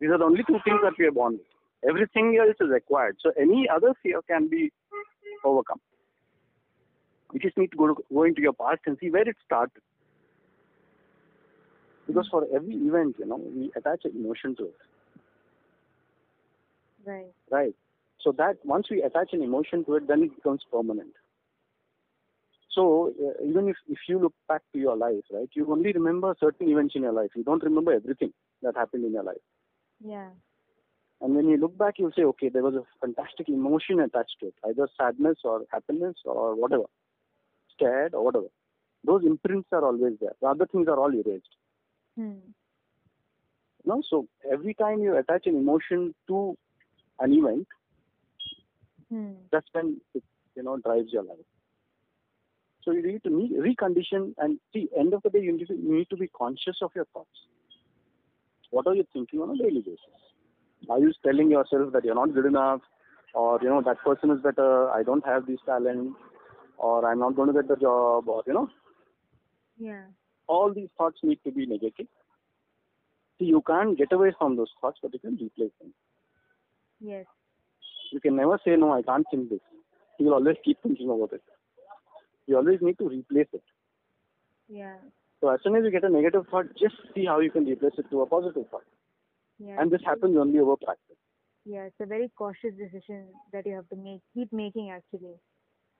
These 0.00 0.10
are 0.10 0.18
the 0.18 0.24
only 0.24 0.44
two 0.46 0.58
things 0.64 0.80
that 0.82 0.94
we 0.98 1.06
are 1.06 1.12
born 1.12 1.34
with. 1.34 1.88
Everything 1.88 2.38
else 2.40 2.56
is 2.60 2.74
acquired. 2.74 3.16
So 3.20 3.32
any 3.40 3.68
other 3.68 3.94
fear 4.02 4.20
can 4.28 4.48
be 4.48 4.72
overcome. 5.44 5.80
You 7.32 7.40
just 7.40 7.56
need 7.58 7.72
to 7.72 7.76
go, 7.76 7.86
to, 7.88 8.04
go 8.12 8.22
into 8.22 8.42
your 8.42 8.52
past 8.52 8.80
and 8.86 8.96
see 9.00 9.10
where 9.10 9.28
it 9.28 9.36
started. 9.44 9.82
Because 12.06 12.28
for 12.30 12.46
every 12.54 12.74
event, 12.74 13.16
you 13.18 13.26
know, 13.26 13.36
we 13.36 13.70
attach 13.76 14.04
an 14.04 14.12
emotion 14.16 14.54
to 14.56 14.64
it, 14.66 14.76
Right. 17.04 17.32
right? 17.50 17.74
So 18.20 18.32
that 18.32 18.56
once 18.64 18.88
we 18.90 19.02
attach 19.02 19.32
an 19.32 19.42
emotion 19.42 19.84
to 19.84 19.96
it, 19.96 20.08
then 20.08 20.22
it 20.22 20.34
becomes 20.34 20.62
permanent. 20.70 21.12
So 22.72 23.12
uh, 23.20 23.44
even 23.44 23.68
if, 23.68 23.76
if 23.88 23.98
you 24.08 24.18
look 24.18 24.34
back 24.48 24.62
to 24.72 24.78
your 24.78 24.96
life, 24.96 25.24
right, 25.32 25.48
you 25.54 25.70
only 25.70 25.92
remember 25.92 26.34
certain 26.38 26.68
events 26.68 26.94
in 26.94 27.02
your 27.02 27.12
life. 27.12 27.30
You 27.34 27.44
don't 27.44 27.62
remember 27.62 27.92
everything 27.92 28.32
that 28.62 28.76
happened 28.76 29.04
in 29.04 29.12
your 29.12 29.22
life. 29.24 29.42
Yeah. 30.04 30.28
And 31.20 31.34
when 31.34 31.48
you 31.48 31.56
look 31.56 31.76
back, 31.78 31.94
you'll 31.98 32.12
say, 32.14 32.22
okay, 32.24 32.48
there 32.48 32.62
was 32.62 32.74
a 32.74 32.84
fantastic 33.00 33.48
emotion 33.48 34.00
attached 34.00 34.36
to 34.40 34.48
it, 34.48 34.54
either 34.68 34.88
sadness 34.98 35.38
or 35.44 35.62
happiness 35.72 36.16
or 36.24 36.54
whatever, 36.54 36.84
scared 37.72 38.14
or 38.14 38.24
whatever. 38.24 38.46
Those 39.04 39.24
imprints 39.24 39.68
are 39.72 39.84
always 39.84 40.14
there. 40.20 40.34
The 40.40 40.48
other 40.48 40.66
things 40.66 40.88
are 40.88 40.98
all 40.98 41.12
erased. 41.12 41.56
Hmm. 42.16 42.38
Know, 43.84 44.02
so 44.08 44.26
every 44.50 44.74
time 44.74 45.00
you 45.00 45.16
attach 45.16 45.46
an 45.46 45.56
emotion 45.56 46.14
to 46.28 46.56
an 47.20 47.32
event, 47.32 47.68
Hmm. 49.10 49.32
that's 49.52 49.66
when 49.72 50.00
it, 50.14 50.24
you 50.56 50.62
know, 50.62 50.76
drives 50.78 51.12
your 51.12 51.22
life. 51.22 51.46
So 52.82 52.92
you 52.92 53.02
need 53.06 53.22
to 53.24 53.30
recondition 53.30 54.34
and 54.38 54.58
see, 54.72 54.88
end 54.96 55.12
of 55.14 55.22
the 55.22 55.30
day, 55.30 55.40
you 55.40 55.52
need, 55.56 55.68
to, 55.68 55.74
you 55.74 55.94
need 55.94 56.10
to 56.10 56.16
be 56.16 56.28
conscious 56.28 56.78
of 56.82 56.90
your 56.94 57.04
thoughts. 57.12 57.46
What 58.70 58.86
are 58.86 58.94
you 58.94 59.04
thinking 59.12 59.40
on 59.40 59.50
a 59.50 59.56
daily 59.56 59.80
basis? 59.80 59.98
Are 60.88 60.98
you 60.98 61.12
telling 61.24 61.50
yourself 61.50 61.92
that 61.92 62.04
you're 62.04 62.14
not 62.14 62.34
good 62.34 62.46
enough, 62.46 62.80
or 63.34 63.58
you 63.62 63.68
know 63.68 63.82
that 63.82 63.98
person 64.04 64.30
is 64.30 64.40
better, 64.40 64.90
I 64.90 65.02
don't 65.02 65.24
have 65.26 65.46
this 65.46 65.60
talent, 65.66 66.14
or 66.78 67.10
I'm 67.10 67.18
not 67.18 67.34
going 67.36 67.48
to 67.48 67.54
get 67.54 67.68
the 67.68 67.76
job, 67.76 68.28
or 68.28 68.42
you 68.46 68.52
know, 68.54 68.68
Yeah. 69.78 70.04
All 70.48 70.72
these 70.72 70.88
thoughts 70.96 71.18
need 71.22 71.38
to 71.44 71.50
be 71.50 71.66
negative. 71.66 72.06
See, 73.38 73.46
you 73.46 73.62
can't 73.66 73.98
get 73.98 74.12
away 74.12 74.32
from 74.38 74.56
those 74.56 74.70
thoughts, 74.80 74.98
but 75.02 75.12
you 75.12 75.18
can 75.18 75.38
replace 75.40 75.72
them. 75.80 75.92
Yes. 77.00 77.26
You 78.12 78.20
can 78.20 78.36
never 78.36 78.58
say, 78.64 78.76
no, 78.76 78.92
I 78.92 79.02
can't 79.02 79.26
think 79.30 79.50
this. 79.50 79.60
You 80.18 80.26
will 80.26 80.34
always 80.34 80.56
keep 80.64 80.78
thinking 80.82 81.10
about 81.10 81.32
it. 81.32 81.42
You 82.46 82.56
always 82.56 82.78
need 82.80 82.98
to 82.98 83.08
replace 83.08 83.48
it. 83.52 83.62
Yeah. 84.68 84.96
So 85.40 85.50
as 85.50 85.60
soon 85.62 85.76
as 85.76 85.84
you 85.84 85.90
get 85.90 86.04
a 86.04 86.08
negative 86.08 86.46
thought, 86.50 86.66
just 86.80 86.94
see 87.14 87.26
how 87.26 87.40
you 87.40 87.50
can 87.50 87.66
replace 87.66 87.92
it 87.98 88.06
to 88.10 88.22
a 88.22 88.26
positive 88.26 88.64
thought. 88.70 88.84
Yeah. 89.58 89.76
And 89.78 89.90
this 89.90 90.00
happens 90.04 90.36
only 90.38 90.58
over 90.58 90.76
practice. 90.76 91.16
Yeah. 91.64 91.82
It's 91.82 92.00
a 92.00 92.06
very 92.06 92.30
cautious 92.36 92.74
decision 92.78 93.26
that 93.52 93.66
you 93.66 93.74
have 93.74 93.88
to 93.90 93.96
make. 93.96 94.20
Keep 94.34 94.52
making 94.52 94.90
actually. 94.90 95.34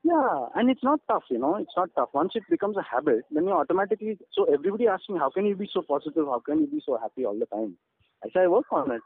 Yeah, 0.07 0.47
and 0.55 0.71
it's 0.71 0.85
not 0.85 1.01
tough, 1.09 1.25
you 1.31 1.39
know, 1.39 1.57
it's 1.57 1.77
not 1.77 1.89
tough. 1.97 2.11
Once 2.13 2.33
it 2.37 2.45
becomes 2.49 2.77
a 2.77 2.83
habit, 2.83 3.25
then 3.33 3.45
you 3.45 3.51
automatically, 3.51 4.17
so 4.33 4.45
everybody 4.45 4.87
asks 4.87 5.09
me, 5.09 5.19
how 5.19 5.31
can 5.31 5.47
you 5.47 5.57
be 5.57 5.69
so 5.73 5.83
positive? 5.83 6.27
How 6.27 6.39
can 6.39 6.61
you 6.61 6.69
be 6.69 6.81
so 6.87 6.97
happy 6.97 7.25
all 7.25 7.37
the 7.37 7.47
time? 7.47 7.77
I 8.23 8.29
say, 8.29 8.41
I 8.45 8.47
work 8.47 8.67
on 8.71 8.93
it. 8.93 9.01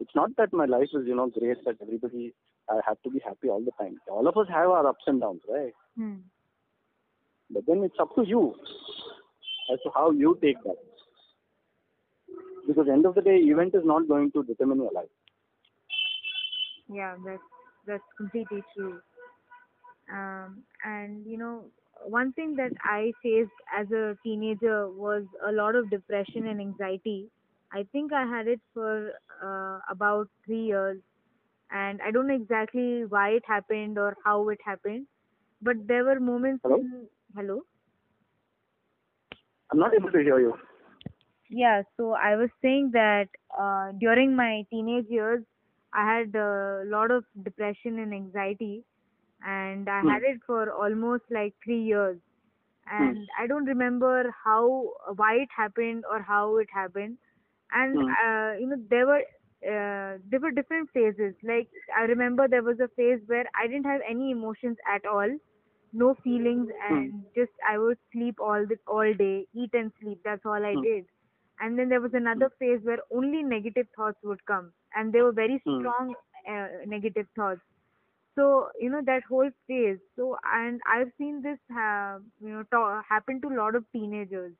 It's 0.00 0.14
not 0.14 0.30
that 0.38 0.54
my 0.54 0.64
life 0.64 0.88
is, 0.94 1.06
you 1.06 1.14
know, 1.14 1.28
great, 1.28 1.58
that 1.66 1.76
everybody, 1.82 2.32
I 2.70 2.80
have 2.86 2.96
to 3.02 3.10
be 3.10 3.20
happy 3.22 3.50
all 3.50 3.62
the 3.62 3.72
time. 3.78 3.98
All 4.10 4.26
of 4.26 4.38
us 4.38 4.46
have 4.48 4.70
our 4.70 4.86
ups 4.86 5.04
and 5.06 5.20
downs, 5.20 5.42
right? 5.46 5.74
Hmm. 5.98 6.14
But 7.50 7.66
then 7.66 7.82
it's 7.84 8.00
up 8.00 8.14
to 8.14 8.24
you 8.26 8.54
as 9.70 9.78
to 9.82 9.90
how 9.94 10.12
you 10.12 10.38
take 10.40 10.62
that. 10.64 10.76
Because 12.66 12.86
end 12.90 13.04
of 13.04 13.16
the 13.16 13.20
day, 13.20 13.36
event 13.36 13.74
is 13.74 13.82
not 13.84 14.08
going 14.08 14.32
to 14.32 14.44
determine 14.44 14.78
your 14.78 14.92
life. 14.92 15.12
Yeah, 16.90 17.16
that's 17.22 17.42
that's 17.86 18.02
completely 18.16 18.62
true. 18.74 19.00
Um, 20.12 20.62
and 20.84 21.26
you 21.26 21.38
know, 21.38 21.64
one 22.04 22.32
thing 22.32 22.56
that 22.56 22.72
I 22.82 23.12
faced 23.22 23.50
as 23.76 23.90
a 23.90 24.16
teenager 24.22 24.88
was 24.88 25.24
a 25.46 25.52
lot 25.52 25.74
of 25.74 25.90
depression 25.90 26.46
and 26.46 26.60
anxiety. 26.60 27.28
I 27.72 27.86
think 27.92 28.12
I 28.12 28.26
had 28.26 28.46
it 28.46 28.60
for 28.72 29.12
uh, 29.42 29.80
about 29.90 30.28
three 30.44 30.64
years, 30.66 30.98
and 31.70 32.00
I 32.02 32.10
don't 32.10 32.28
know 32.28 32.34
exactly 32.34 33.04
why 33.08 33.30
it 33.30 33.42
happened 33.46 33.98
or 33.98 34.16
how 34.24 34.48
it 34.50 34.58
happened, 34.64 35.06
but 35.62 35.76
there 35.86 36.04
were 36.04 36.20
moments. 36.20 36.60
Hello? 36.62 36.76
In, 36.76 37.06
hello. 37.34 37.62
I'm 39.72 39.78
not 39.78 39.94
able 39.94 40.10
to 40.12 40.18
hear 40.18 40.38
you. 40.38 40.54
Yeah, 41.50 41.82
so 41.96 42.12
I 42.12 42.36
was 42.36 42.50
saying 42.62 42.90
that 42.92 43.28
uh, 43.58 43.92
during 43.98 44.36
my 44.36 44.64
teenage 44.70 45.06
years, 45.08 45.42
I 45.92 46.04
had 46.04 46.34
a 46.34 46.82
lot 46.86 47.10
of 47.10 47.24
depression 47.42 47.98
and 47.98 48.12
anxiety, 48.12 48.82
and 49.44 49.88
I 49.88 50.02
Hmm. 50.02 50.12
had 50.12 50.22
it 50.24 50.40
for 50.46 50.72
almost 50.72 51.24
like 51.30 51.54
three 51.64 51.82
years. 51.82 52.18
And 52.90 53.28
I 53.38 53.46
don't 53.46 53.64
remember 53.66 54.34
how, 54.44 54.92
why 55.16 55.34
it 55.36 55.48
happened 55.56 56.04
or 56.10 56.22
how 56.22 56.58
it 56.58 56.68
happened. 56.72 57.18
And 57.72 58.00
Hmm. 58.00 58.14
uh, 58.24 58.52
you 58.58 58.66
know, 58.68 58.76
there 58.90 59.06
were 59.06 59.22
uh, 59.66 60.18
there 60.30 60.40
were 60.40 60.50
different 60.52 60.90
phases. 60.92 61.34
Like 61.42 61.68
I 61.96 62.02
remember 62.02 62.48
there 62.48 62.62
was 62.62 62.78
a 62.80 62.88
phase 62.96 63.20
where 63.26 63.46
I 63.58 63.66
didn't 63.66 63.86
have 63.86 64.00
any 64.08 64.30
emotions 64.32 64.76
at 64.92 65.04
all, 65.06 65.28
no 65.92 66.14
feelings, 66.22 66.68
and 66.90 67.24
just 67.34 67.52
I 67.68 67.78
would 67.78 67.98
sleep 68.12 68.36
all 68.40 68.66
the 68.66 68.76
all 68.86 69.12
day, 69.14 69.46
eat 69.54 69.70
and 69.74 69.92
sleep. 70.00 70.20
That's 70.24 70.44
all 70.44 70.64
I 70.64 70.74
Hmm. 70.74 70.82
did. 70.82 71.04
And 71.60 71.78
then 71.78 71.88
there 71.88 72.00
was 72.00 72.14
another 72.14 72.50
phase 72.58 72.80
where 72.82 72.98
only 73.10 73.42
negative 73.42 73.86
thoughts 73.96 74.18
would 74.24 74.44
come, 74.46 74.72
and 74.94 75.12
they 75.12 75.22
were 75.22 75.32
very 75.32 75.62
Hmm. 75.64 75.76
strong 75.76 76.14
uh, 76.48 76.68
negative 76.86 77.26
thoughts. 77.36 77.60
So 78.36 78.68
you 78.80 78.90
know 78.90 79.02
that 79.06 79.22
whole 79.28 79.50
phase. 79.66 79.98
So 80.16 80.36
and 80.44 80.80
I've 80.86 81.12
seen 81.18 81.42
this 81.42 81.58
ha- 81.70 82.18
you 82.40 82.48
know 82.48 82.64
ta- 82.70 83.02
happen 83.08 83.40
to 83.42 83.48
a 83.48 83.58
lot 83.62 83.74
of 83.74 83.84
teenagers. 83.92 84.54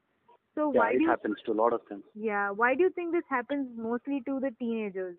So 0.55 0.69
Yeah, 0.73 0.81
why 0.81 0.93
do 0.95 0.97
it 0.97 1.03
you 1.05 1.11
happens 1.11 1.37
to 1.47 1.53
a 1.53 1.59
lot 1.63 1.73
of 1.73 1.81
them. 1.89 2.03
yeah 2.15 2.51
why 2.51 2.75
do 2.75 2.83
you 2.83 2.91
think 2.91 3.13
this 3.13 3.25
happens 3.29 3.69
mostly 3.77 4.23
to 4.27 4.41
the 4.41 4.51
teenagers? 4.59 5.17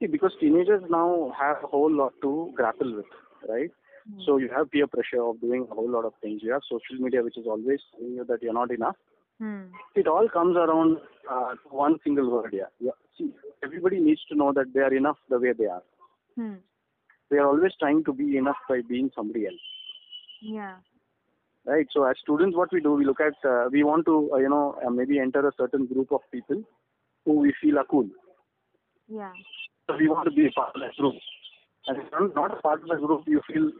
See, 0.00 0.06
because 0.06 0.32
teenagers 0.40 0.82
now 0.90 1.32
have 1.38 1.62
a 1.62 1.66
whole 1.66 1.90
lot 1.90 2.12
to 2.22 2.52
grapple 2.54 2.94
with, 2.96 3.06
right? 3.48 3.70
So 4.24 4.36
you 4.38 4.48
have 4.54 4.70
peer 4.70 4.86
pressure 4.86 5.22
of 5.22 5.40
doing 5.40 5.66
a 5.70 5.74
whole 5.74 5.88
lot 5.90 6.04
of 6.04 6.12
things. 6.20 6.42
You 6.42 6.52
have 6.52 6.62
social 6.70 7.02
media, 7.02 7.22
which 7.22 7.36
is 7.38 7.46
always 7.46 7.80
telling 7.94 8.14
you 8.14 8.24
that 8.24 8.42
you're 8.42 8.52
not 8.52 8.70
enough. 8.70 8.96
Hmm. 9.38 9.76
It 9.94 10.06
all 10.06 10.28
comes 10.28 10.56
around 10.56 10.98
uh, 11.30 11.54
one 11.70 11.98
single 12.04 12.30
word 12.30 12.52
here. 12.52 12.68
Yeah. 12.80 12.92
See, 13.18 13.32
everybody 13.62 13.98
needs 14.00 14.24
to 14.30 14.34
know 14.36 14.52
that 14.52 14.72
they 14.74 14.80
are 14.80 14.92
enough 14.94 15.16
the 15.28 15.38
way 15.38 15.52
they 15.52 15.66
are. 15.66 15.82
Hmm. 16.36 16.54
They 17.34 17.40
are 17.42 17.48
always 17.48 17.72
trying 17.80 18.04
to 18.04 18.12
be 18.12 18.36
enough 18.36 18.56
by 18.68 18.82
being 18.88 19.10
somebody 19.14 19.46
else, 19.46 19.64
Yeah. 20.40 20.76
right? 21.70 21.86
So 21.92 22.04
as 22.10 22.16
students, 22.20 22.56
what 22.56 22.72
we 22.72 22.80
do, 22.80 22.92
we 22.92 23.04
look 23.04 23.20
at, 23.20 23.44
uh, 23.52 23.68
we 23.72 23.82
want 23.82 24.06
to, 24.10 24.16
uh, 24.34 24.36
you 24.44 24.50
know, 24.52 24.78
uh, 24.86 24.90
maybe 24.90 25.18
enter 25.18 25.42
a 25.48 25.52
certain 25.62 25.86
group 25.86 26.12
of 26.12 26.20
people 26.30 26.62
who 27.24 27.32
we 27.46 27.52
feel 27.60 27.80
are 27.80 27.86
cool. 27.94 28.08
Yeah. 29.08 29.32
So 29.88 29.96
we 29.96 30.06
want 30.08 30.28
to 30.28 30.30
be 30.30 30.46
a 30.46 30.52
part 30.52 30.76
of 30.76 30.80
that 30.82 30.94
group. 30.94 31.16
And 31.88 31.98
if 31.98 32.04
you're 32.12 32.32
not 32.34 32.56
a 32.58 32.62
part 32.62 32.82
of 32.82 32.88
that 32.88 33.00
group, 33.08 33.26
you 33.26 33.42
feel 33.48 33.72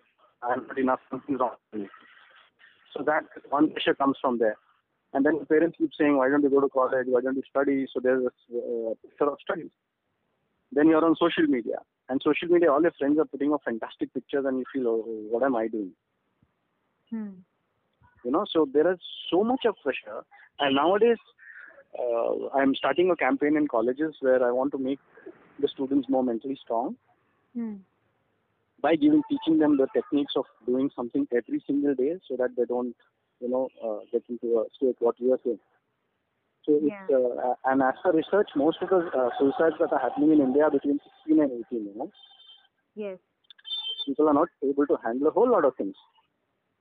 I'm 0.43 0.67
not 0.67 0.79
enough, 0.79 1.01
something's 1.11 1.41
wrong 1.41 1.57
with 1.73 1.83
me. 1.83 1.89
So 2.93 3.05
that 3.05 3.25
one 3.51 3.71
pressure 3.71 3.95
comes 3.95 4.19
from 4.21 4.39
there. 4.39 4.57
And 5.13 5.25
then 5.25 5.39
the 5.39 5.47
parents 5.47 5.77
keep 5.79 5.93
saying, 5.99 6.17
why 6.17 6.29
don't 6.29 6.43
you 6.43 6.51
go 6.51 6.61
to 6.61 6.69
college? 6.69 7.07
Why 7.09 7.21
don't 7.21 7.37
you 7.37 7.49
study? 7.49 7.87
So 7.93 8.01
there's 8.01 8.25
a 8.25 8.59
uh, 8.59 8.95
picture 9.03 9.31
of 9.31 9.39
studies. 9.41 9.71
Then 10.73 10.89
you're 10.89 11.05
on 11.05 11.15
social 11.27 11.47
media. 11.47 11.77
And 12.09 12.21
social 12.23 12.49
media, 12.49 12.71
all 12.71 12.83
your 12.83 12.93
friends 12.99 13.19
are 13.19 13.25
putting 13.25 13.53
up 13.53 13.63
fantastic 13.65 14.13
pictures 14.13 14.45
and 14.47 14.59
you 14.59 14.65
feel, 14.73 14.89
oh, 14.89 15.05
what 15.31 15.43
am 15.43 15.57
I 15.57 15.69
doing? 15.69 15.93
Hmm. 17.11 17.31
You 18.25 18.31
know, 18.31 18.45
so 18.51 18.67
there 18.73 18.91
is 18.93 18.99
so 19.31 19.43
much 19.45 19.65
of 19.67 19.77
pressure. 19.83 20.23
And 20.61 20.77
nowadays, 20.77 21.19
uh, 21.99 22.49
I'm 22.55 22.75
starting 22.75 23.11
a 23.11 23.17
campaign 23.17 23.57
in 23.57 23.69
colleges 23.69 24.15
where 24.21 24.45
I 24.45 24.51
want 24.51 24.73
to 24.73 24.79
make 24.79 24.99
the 25.61 25.69
students 25.69 26.09
more 26.09 26.25
mentally 26.25 26.59
strong 26.63 26.97
Hmm. 27.55 27.77
by 28.83 28.97
giving 28.97 29.23
teaching 29.31 29.61
them 29.61 29.77
the 29.77 29.87
techniques 29.95 30.33
of 30.37 30.45
doing 30.67 30.91
something 30.97 31.29
every 31.33 31.63
single 31.65 31.95
day 31.95 32.19
so 32.29 32.37
that 32.37 32.57
they 32.57 32.65
don't 32.65 32.97
you 33.41 33.49
know 33.49 33.69
uh, 33.85 34.01
get 34.11 34.25
into 34.29 34.59
a 34.59 34.65
state 34.75 34.97
what 34.99 35.15
we 35.21 35.31
are 35.31 35.39
saying 35.45 35.61
so 36.67 36.79
it's 36.89 37.05
uh, 37.19 37.55
and 37.71 37.83
as 37.83 37.95
for 38.03 38.13
research 38.13 38.49
most 38.57 38.79
of 38.83 38.89
the 38.91 39.01
uh, 39.21 39.31
suicides 39.39 39.77
that 39.81 39.93
are 39.93 40.03
happening 40.07 40.33
in 40.33 40.41
india 40.49 40.65
are 40.65 40.71
between 40.79 40.99
16 41.27 41.43
and 41.43 41.53
18 41.53 41.87
you 41.87 41.95
know 41.97 42.11
Yes. 42.95 43.19
people 44.07 44.29
are 44.29 44.35
not 44.35 44.49
able 44.63 44.87
to 44.87 44.97
handle 45.05 45.29
a 45.29 45.31
whole 45.31 45.51
lot 45.51 45.65
of 45.65 45.75
things 45.77 45.97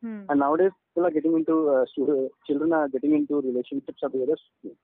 Hmm. 0.01 0.25
and 0.29 0.39
nowadays 0.39 0.71
people 0.89 1.07
are 1.07 1.11
getting 1.11 1.35
into 1.35 1.55
uh, 1.69 1.85
children 2.47 2.73
are 2.73 2.87
getting 2.89 3.13
into 3.15 3.41
relationships 3.41 3.99
at 4.03 4.11
the 4.13 4.23
other 4.23 4.37
age 4.65 4.75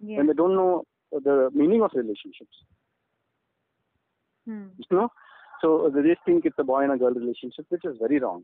Yeah. 0.00 0.16
when 0.16 0.26
they 0.26 0.34
don't 0.34 0.54
know 0.56 0.84
the 1.10 1.50
meaning 1.54 1.82
of 1.82 1.90
relationships 1.94 2.56
Hmm. 4.46 4.68
you 4.78 4.96
know 4.96 5.08
so 5.60 5.90
they 5.94 6.02
just 6.02 6.20
think 6.26 6.44
it's 6.44 6.58
a 6.58 6.64
boy 6.64 6.82
and 6.82 6.92
a 6.92 6.96
girl 6.96 7.12
relationship 7.12 7.66
which 7.68 7.84
is 7.84 7.96
very 8.00 8.18
wrong 8.20 8.42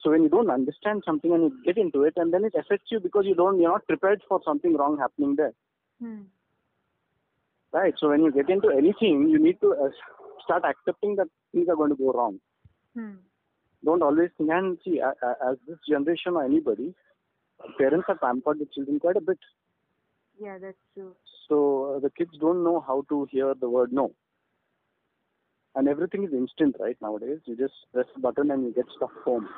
so 0.00 0.10
when 0.10 0.22
you 0.22 0.28
don't 0.28 0.50
understand 0.50 1.02
something 1.04 1.32
and 1.32 1.42
you 1.44 1.62
get 1.64 1.78
into 1.78 2.02
it 2.04 2.14
and 2.16 2.32
then 2.32 2.44
it 2.44 2.54
affects 2.58 2.90
you 2.90 3.00
because 3.00 3.24
you 3.26 3.34
don't 3.34 3.60
you're 3.60 3.70
not 3.76 3.86
prepared 3.86 4.22
for 4.28 4.40
something 4.44 4.76
wrong 4.76 4.98
happening 4.98 5.34
there 5.36 5.54
Hmm. 6.02 6.22
right 7.72 7.94
so 7.98 8.08
when 8.10 8.22
you 8.24 8.32
get 8.32 8.48
into 8.56 8.70
anything 8.70 9.28
you 9.28 9.38
need 9.46 9.60
to 9.60 9.72
uh, 9.84 9.88
start 10.44 10.62
accepting 10.64 11.16
that 11.16 11.28
things 11.52 11.68
are 11.68 11.76
going 11.76 11.90
to 11.90 11.96
go 12.04 12.12
wrong 12.12 12.38
Hmm. 12.96 13.16
don't 13.84 14.02
always 14.02 14.30
think 14.36 14.50
and 14.50 14.78
see 14.84 15.00
uh, 15.00 15.12
uh, 15.28 15.50
as 15.50 15.56
this 15.66 15.78
generation 15.88 16.34
or 16.36 16.44
anybody 16.44 16.94
parents 17.78 18.06
have 18.08 18.20
pampered 18.20 18.58
the 18.60 18.66
children 18.74 18.98
quite 19.06 19.16
a 19.16 19.20
bit 19.32 19.38
Yeah, 20.40 20.58
that's 20.62 20.82
true. 20.94 21.12
so 21.48 21.56
uh, 21.94 21.98
the 22.04 22.10
kids 22.18 22.38
don't 22.40 22.62
know 22.64 22.80
how 22.88 23.04
to 23.12 23.26
hear 23.32 23.54
the 23.64 23.68
word 23.76 23.92
no 23.92 24.06
and 25.74 25.88
everything 25.88 26.24
is 26.24 26.32
instant 26.32 26.76
right 26.80 26.96
nowadays? 27.00 27.38
You 27.44 27.56
just 27.56 27.74
press 27.92 28.06
a 28.16 28.20
button 28.20 28.50
and 28.50 28.64
you 28.64 28.72
get 28.72 28.86
stuff 28.96 29.10
home. 29.24 29.48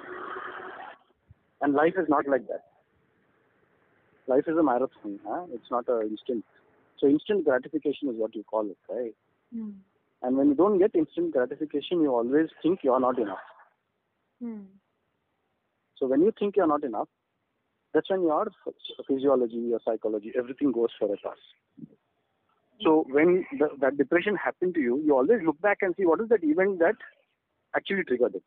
And 1.62 1.74
life 1.74 1.94
is 1.96 2.08
not 2.08 2.26
like 2.28 2.46
that. 2.48 2.64
Life 4.26 4.44
is 4.46 4.56
a 4.56 4.62
marathon 4.62 5.18
huh? 5.26 5.46
it's 5.52 5.70
not 5.70 5.88
an 5.88 6.08
instant. 6.10 6.44
So 6.98 7.06
instant 7.06 7.44
gratification 7.44 8.08
is 8.08 8.16
what 8.16 8.34
you 8.34 8.44
call 8.44 8.68
it 8.70 8.78
right? 8.88 9.14
Hmm. 9.54 9.70
and 10.22 10.36
when 10.36 10.48
you 10.48 10.54
don't 10.54 10.78
get 10.78 10.94
instant 10.94 11.32
gratification 11.32 12.00
you 12.00 12.14
always 12.14 12.48
think 12.62 12.80
you're 12.84 13.00
not 13.00 13.18
enough. 13.18 13.38
Hmm. 14.40 14.60
so 15.96 16.06
when 16.06 16.22
you 16.22 16.32
think 16.38 16.56
you're 16.56 16.68
not 16.68 16.84
enough 16.84 17.08
that's 17.92 18.08
when 18.08 18.22
your 18.22 18.46
physiology 19.08 19.56
your 19.56 19.80
psychology 19.84 20.32
everything 20.38 20.70
goes 20.72 20.90
for 20.98 21.12
a 21.12 21.16
toss 21.18 21.38
so 22.82 23.04
when 23.10 23.44
the, 23.58 23.68
that 23.80 23.98
depression 23.98 24.36
happened 24.36 24.74
to 24.74 24.80
you, 24.80 25.02
you 25.04 25.14
always 25.16 25.40
look 25.44 25.60
back 25.60 25.78
and 25.82 25.94
see 25.96 26.06
what 26.06 26.20
is 26.20 26.28
that 26.28 26.42
event 26.42 26.78
that 26.78 26.96
actually 27.76 28.04
triggered 28.04 28.34
it. 28.34 28.42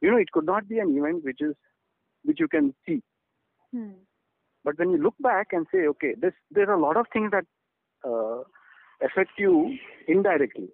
You 0.00 0.10
know, 0.10 0.16
it 0.16 0.32
could 0.32 0.46
not 0.46 0.68
be 0.68 0.78
an 0.78 0.96
event 0.96 1.24
which 1.24 1.40
is 1.40 1.54
which 2.24 2.40
you 2.40 2.48
can 2.48 2.74
see. 2.86 3.02
Hmm. 3.72 3.92
But 4.64 4.78
when 4.78 4.90
you 4.90 4.98
look 4.98 5.14
back 5.20 5.48
and 5.52 5.66
say, 5.72 5.86
okay, 5.86 6.14
this 6.20 6.32
there 6.50 6.68
are 6.70 6.74
a 6.74 6.80
lot 6.80 6.96
of 6.96 7.06
things 7.12 7.30
that 7.30 7.44
uh, 8.04 8.42
affect 9.04 9.30
you 9.38 9.76
indirectly, 10.08 10.68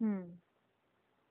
Hmm. 0.00 0.22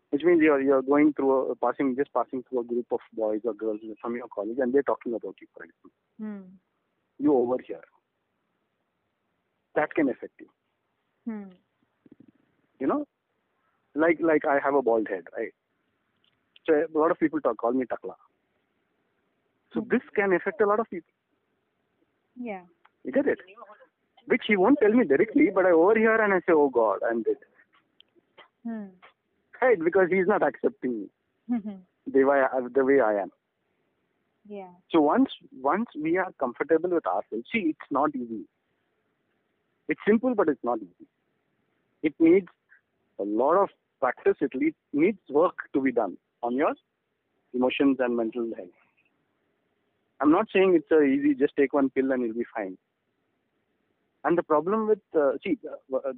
which 0.10 0.23
means 0.23 0.41
you're 0.41 0.62
you're 0.62 0.81
going 0.81 1.13
through 1.13 1.51
a 1.51 1.55
passing 1.55 1.95
just 1.95 2.13
passing 2.13 2.43
through 2.43 2.62
a 2.62 2.63
group 2.63 2.88
of 2.91 2.99
boys 3.13 3.41
or 3.45 3.53
girls 3.53 3.79
from 4.01 4.15
your 4.15 4.27
college 4.27 4.58
and 4.60 4.73
they're 4.73 4.84
talking 4.84 5.13
about 5.13 5.36
you, 5.39 5.47
for 5.53 5.63
example. 5.63 5.91
Hmm. 6.19 6.55
You 7.17 7.34
overhear. 7.34 7.81
That 9.75 9.93
can 9.93 10.09
affect 10.09 10.33
you. 10.39 10.49
Hmm. 11.25 11.49
you 12.79 12.88
know 12.88 13.05
like 13.95 14.19
like 14.21 14.45
i 14.45 14.59
have 14.63 14.75
a 14.75 14.81
bald 14.81 15.07
head 15.09 15.23
right 15.38 15.53
so 16.65 16.73
a 16.73 16.97
lot 16.99 17.11
of 17.11 17.19
people 17.19 17.39
talk 17.41 17.57
call 17.57 17.73
me 17.73 17.85
takla 17.93 18.15
so 19.73 19.81
Mhm. 19.81 19.89
this 19.89 20.01
can 20.15 20.33
affect 20.33 20.61
a 20.61 20.65
lot 20.65 20.79
of 20.79 20.89
people 20.89 21.13
Yeah. 22.35 22.65
you 23.03 23.11
get 23.11 23.27
it 23.27 23.39
which 24.27 24.43
he 24.47 24.55
won't 24.57 24.79
tell 24.79 24.91
me 24.99 25.05
directly 25.05 25.49
but 25.53 25.65
i 25.65 25.71
overhear 25.71 26.19
and 26.21 26.33
i 26.33 26.39
say 26.39 26.53
oh 26.53 26.69
god 26.69 26.99
i'm 27.09 27.21
dead 27.23 27.38
Hmm. 28.63 28.88
right 29.61 29.79
because 29.83 30.09
he's 30.09 30.27
not 30.27 30.43
accepting 30.43 30.99
me 31.01 31.07
Hmm. 31.47 31.85
the 32.07 32.23
way 32.23 32.41
I, 32.41 32.59
the 32.73 32.83
way 32.85 32.99
i 33.01 33.13
am 33.21 33.31
Yeah. 34.45 34.71
so 34.91 35.01
once 35.01 35.31
once 35.61 35.88
we 36.01 36.17
are 36.17 36.31
comfortable 36.39 36.89
with 36.89 37.05
ourselves 37.07 37.45
see 37.51 37.63
it's 37.73 37.91
not 37.91 38.15
easy 38.15 38.45
it's 39.88 40.00
simple 40.08 40.36
but 40.36 40.50
it's 40.50 40.63
not 40.63 40.80
easy. 40.80 41.08
It 42.04 42.13
needs 42.19 42.48
a 43.19 43.24
lot 43.24 43.56
of 43.56 43.69
practice. 44.00 44.36
It 44.41 44.52
needs 44.93 45.17
work 45.30 45.56
to 45.74 45.82
be 45.82 45.91
done 45.91 46.17
on 46.43 46.56
your 46.56 46.74
emotions 47.54 47.98
and 48.00 48.15
mental 48.15 48.50
health. 48.56 48.69
I'm 50.21 50.32
not 50.32 50.48
saying 50.54 50.76
it's 50.76 50.91
a 50.91 51.02
easy. 51.04 51.34
Just 51.34 51.56
take 51.58 51.74
one 51.74 51.89
pill 51.89 52.12
and 52.12 52.21
you'll 52.24 52.34
be 52.34 52.45
fine. 52.56 52.78
And 54.24 54.38
the 54.38 54.43
problem 54.43 54.88
with 54.88 55.00
uh, 55.15 55.34
see 55.43 55.58
uh, 55.93 55.98
uh, 55.98 56.13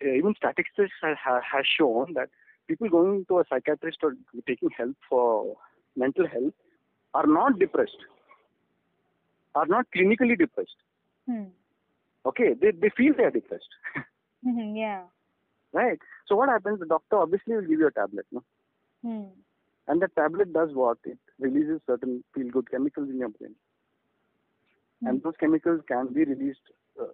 even 0.00 0.34
statistics 0.36 0.92
ha- 1.00 1.14
ha- 1.22 1.40
has 1.52 1.64
shown 1.78 2.14
that 2.14 2.28
people 2.66 2.88
going 2.88 3.24
to 3.26 3.40
a 3.40 3.44
psychiatrist 3.48 3.98
or 4.02 4.14
taking 4.46 4.70
help 4.76 4.96
for 5.08 5.56
mental 5.96 6.26
health 6.26 6.54
are 7.14 7.26
not 7.26 7.58
depressed 7.58 8.04
are 9.54 9.66
not 9.66 9.86
clinically 9.94 10.38
depressed. 10.38 10.76
Hmm. 11.28 11.44
Okay 12.26 12.54
they, 12.60 12.70
they 12.70 12.90
feel 12.96 13.14
they 13.16 13.24
are 13.24 13.30
depressed 13.30 13.74
Hmm. 14.44 14.74
Yeah. 14.74 15.02
right 15.72 15.98
so 16.26 16.34
what 16.34 16.48
happens 16.48 16.80
the 16.80 16.86
doctor 16.86 17.16
obviously 17.16 17.54
will 17.54 17.62
give 17.62 17.78
you 17.78 17.86
a 17.86 17.92
tablet 17.92 18.26
no? 18.32 18.42
Hmm. 19.04 19.28
and 19.86 20.02
that 20.02 20.16
tablet 20.16 20.52
does 20.52 20.70
what 20.74 20.98
it 21.04 21.18
releases 21.38 21.80
certain 21.86 22.24
feel 22.34 22.50
good 22.50 22.68
chemicals 22.68 23.08
in 23.08 23.18
your 23.20 23.28
brain 23.28 23.54
and 25.04 25.22
those 25.22 25.34
chemicals 25.38 25.80
can 25.86 26.12
be 26.12 26.24
released 26.24 26.66
uh, 27.00 27.06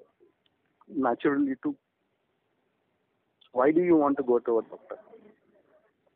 naturally 0.88 1.54
too 1.62 1.76
why 3.52 3.70
do 3.72 3.82
you 3.82 3.96
want 3.96 4.16
to 4.16 4.22
go 4.22 4.38
to 4.38 4.58
a 4.60 4.62
doctor 4.62 4.98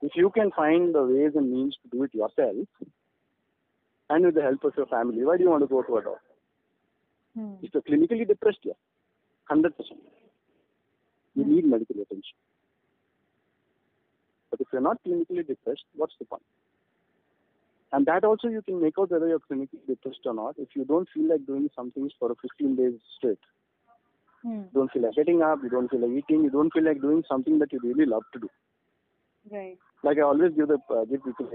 if 0.01 0.13
you 0.17 0.31
can 0.31 0.51
find 0.53 0.95
the 0.95 1.03
ways 1.03 1.33
and 1.35 1.53
means 1.53 1.77
to 1.83 1.89
do 1.97 2.03
it 2.05 2.15
yourself 2.15 2.57
and 4.11 4.25
with 4.25 4.35
the 4.35 4.43
help 4.43 4.65
of 4.65 4.73
your 4.77 4.87
family 4.87 5.25
why 5.25 5.37
do 5.37 5.43
you 5.45 5.51
want 5.51 5.63
to 5.63 5.75
go 5.77 5.83
to 5.83 5.97
a 5.99 6.03
doctor 6.03 6.32
Hmm. 7.37 7.55
if 7.63 7.71
you're 7.75 7.83
clinically 7.91 8.27
depressed 8.33 8.65
yeah 8.71 8.79
100% 9.51 9.73
you 11.35 11.45
need 11.45 11.65
medical 11.75 12.01
attention 12.05 12.37
but 14.51 14.61
if 14.61 14.67
you're 14.73 14.87
not 14.89 14.99
clinically 15.07 15.47
depressed 15.47 15.85
what's 15.95 16.15
the 16.19 16.25
point? 16.27 16.43
and 17.93 18.07
that 18.07 18.25
also 18.25 18.49
you 18.49 18.63
can 18.63 18.81
make 18.83 18.95
out 18.99 19.11
whether 19.11 19.29
you're 19.29 19.47
clinically 19.51 19.83
depressed 19.89 20.27
or 20.27 20.35
not 20.35 20.55
if 20.59 20.69
you 20.77 20.85
don't 20.85 21.09
feel 21.15 21.29
like 21.29 21.45
doing 21.47 21.69
some 21.77 21.91
things 21.93 22.13
for 22.19 22.31
a 22.33 22.35
15 22.43 22.77
days 22.77 22.95
straight 23.17 23.39
Hmm. 24.45 24.63
you 24.63 24.71
don't 24.75 24.93
feel 24.93 25.03
like 25.03 25.15
getting 25.15 25.41
up 25.43 25.61
you 25.63 25.71
don't 25.71 25.91
feel 25.91 26.01
like 26.05 26.17
eating 26.21 26.43
you 26.45 26.51
don't 26.51 26.73
feel 26.73 26.85
like 26.85 27.01
doing 27.01 27.23
something 27.29 27.59
that 27.61 27.73
you 27.73 27.81
really 27.83 28.07
love 28.15 28.25
to 28.35 28.41
do 28.41 28.49
Right. 29.51 29.79
like 30.05 30.19
i 30.19 30.23
always 30.23 30.53
give 30.57 30.69
the 30.69 30.79
uh, 30.97 31.05
give 31.11 31.23
people 31.25 31.49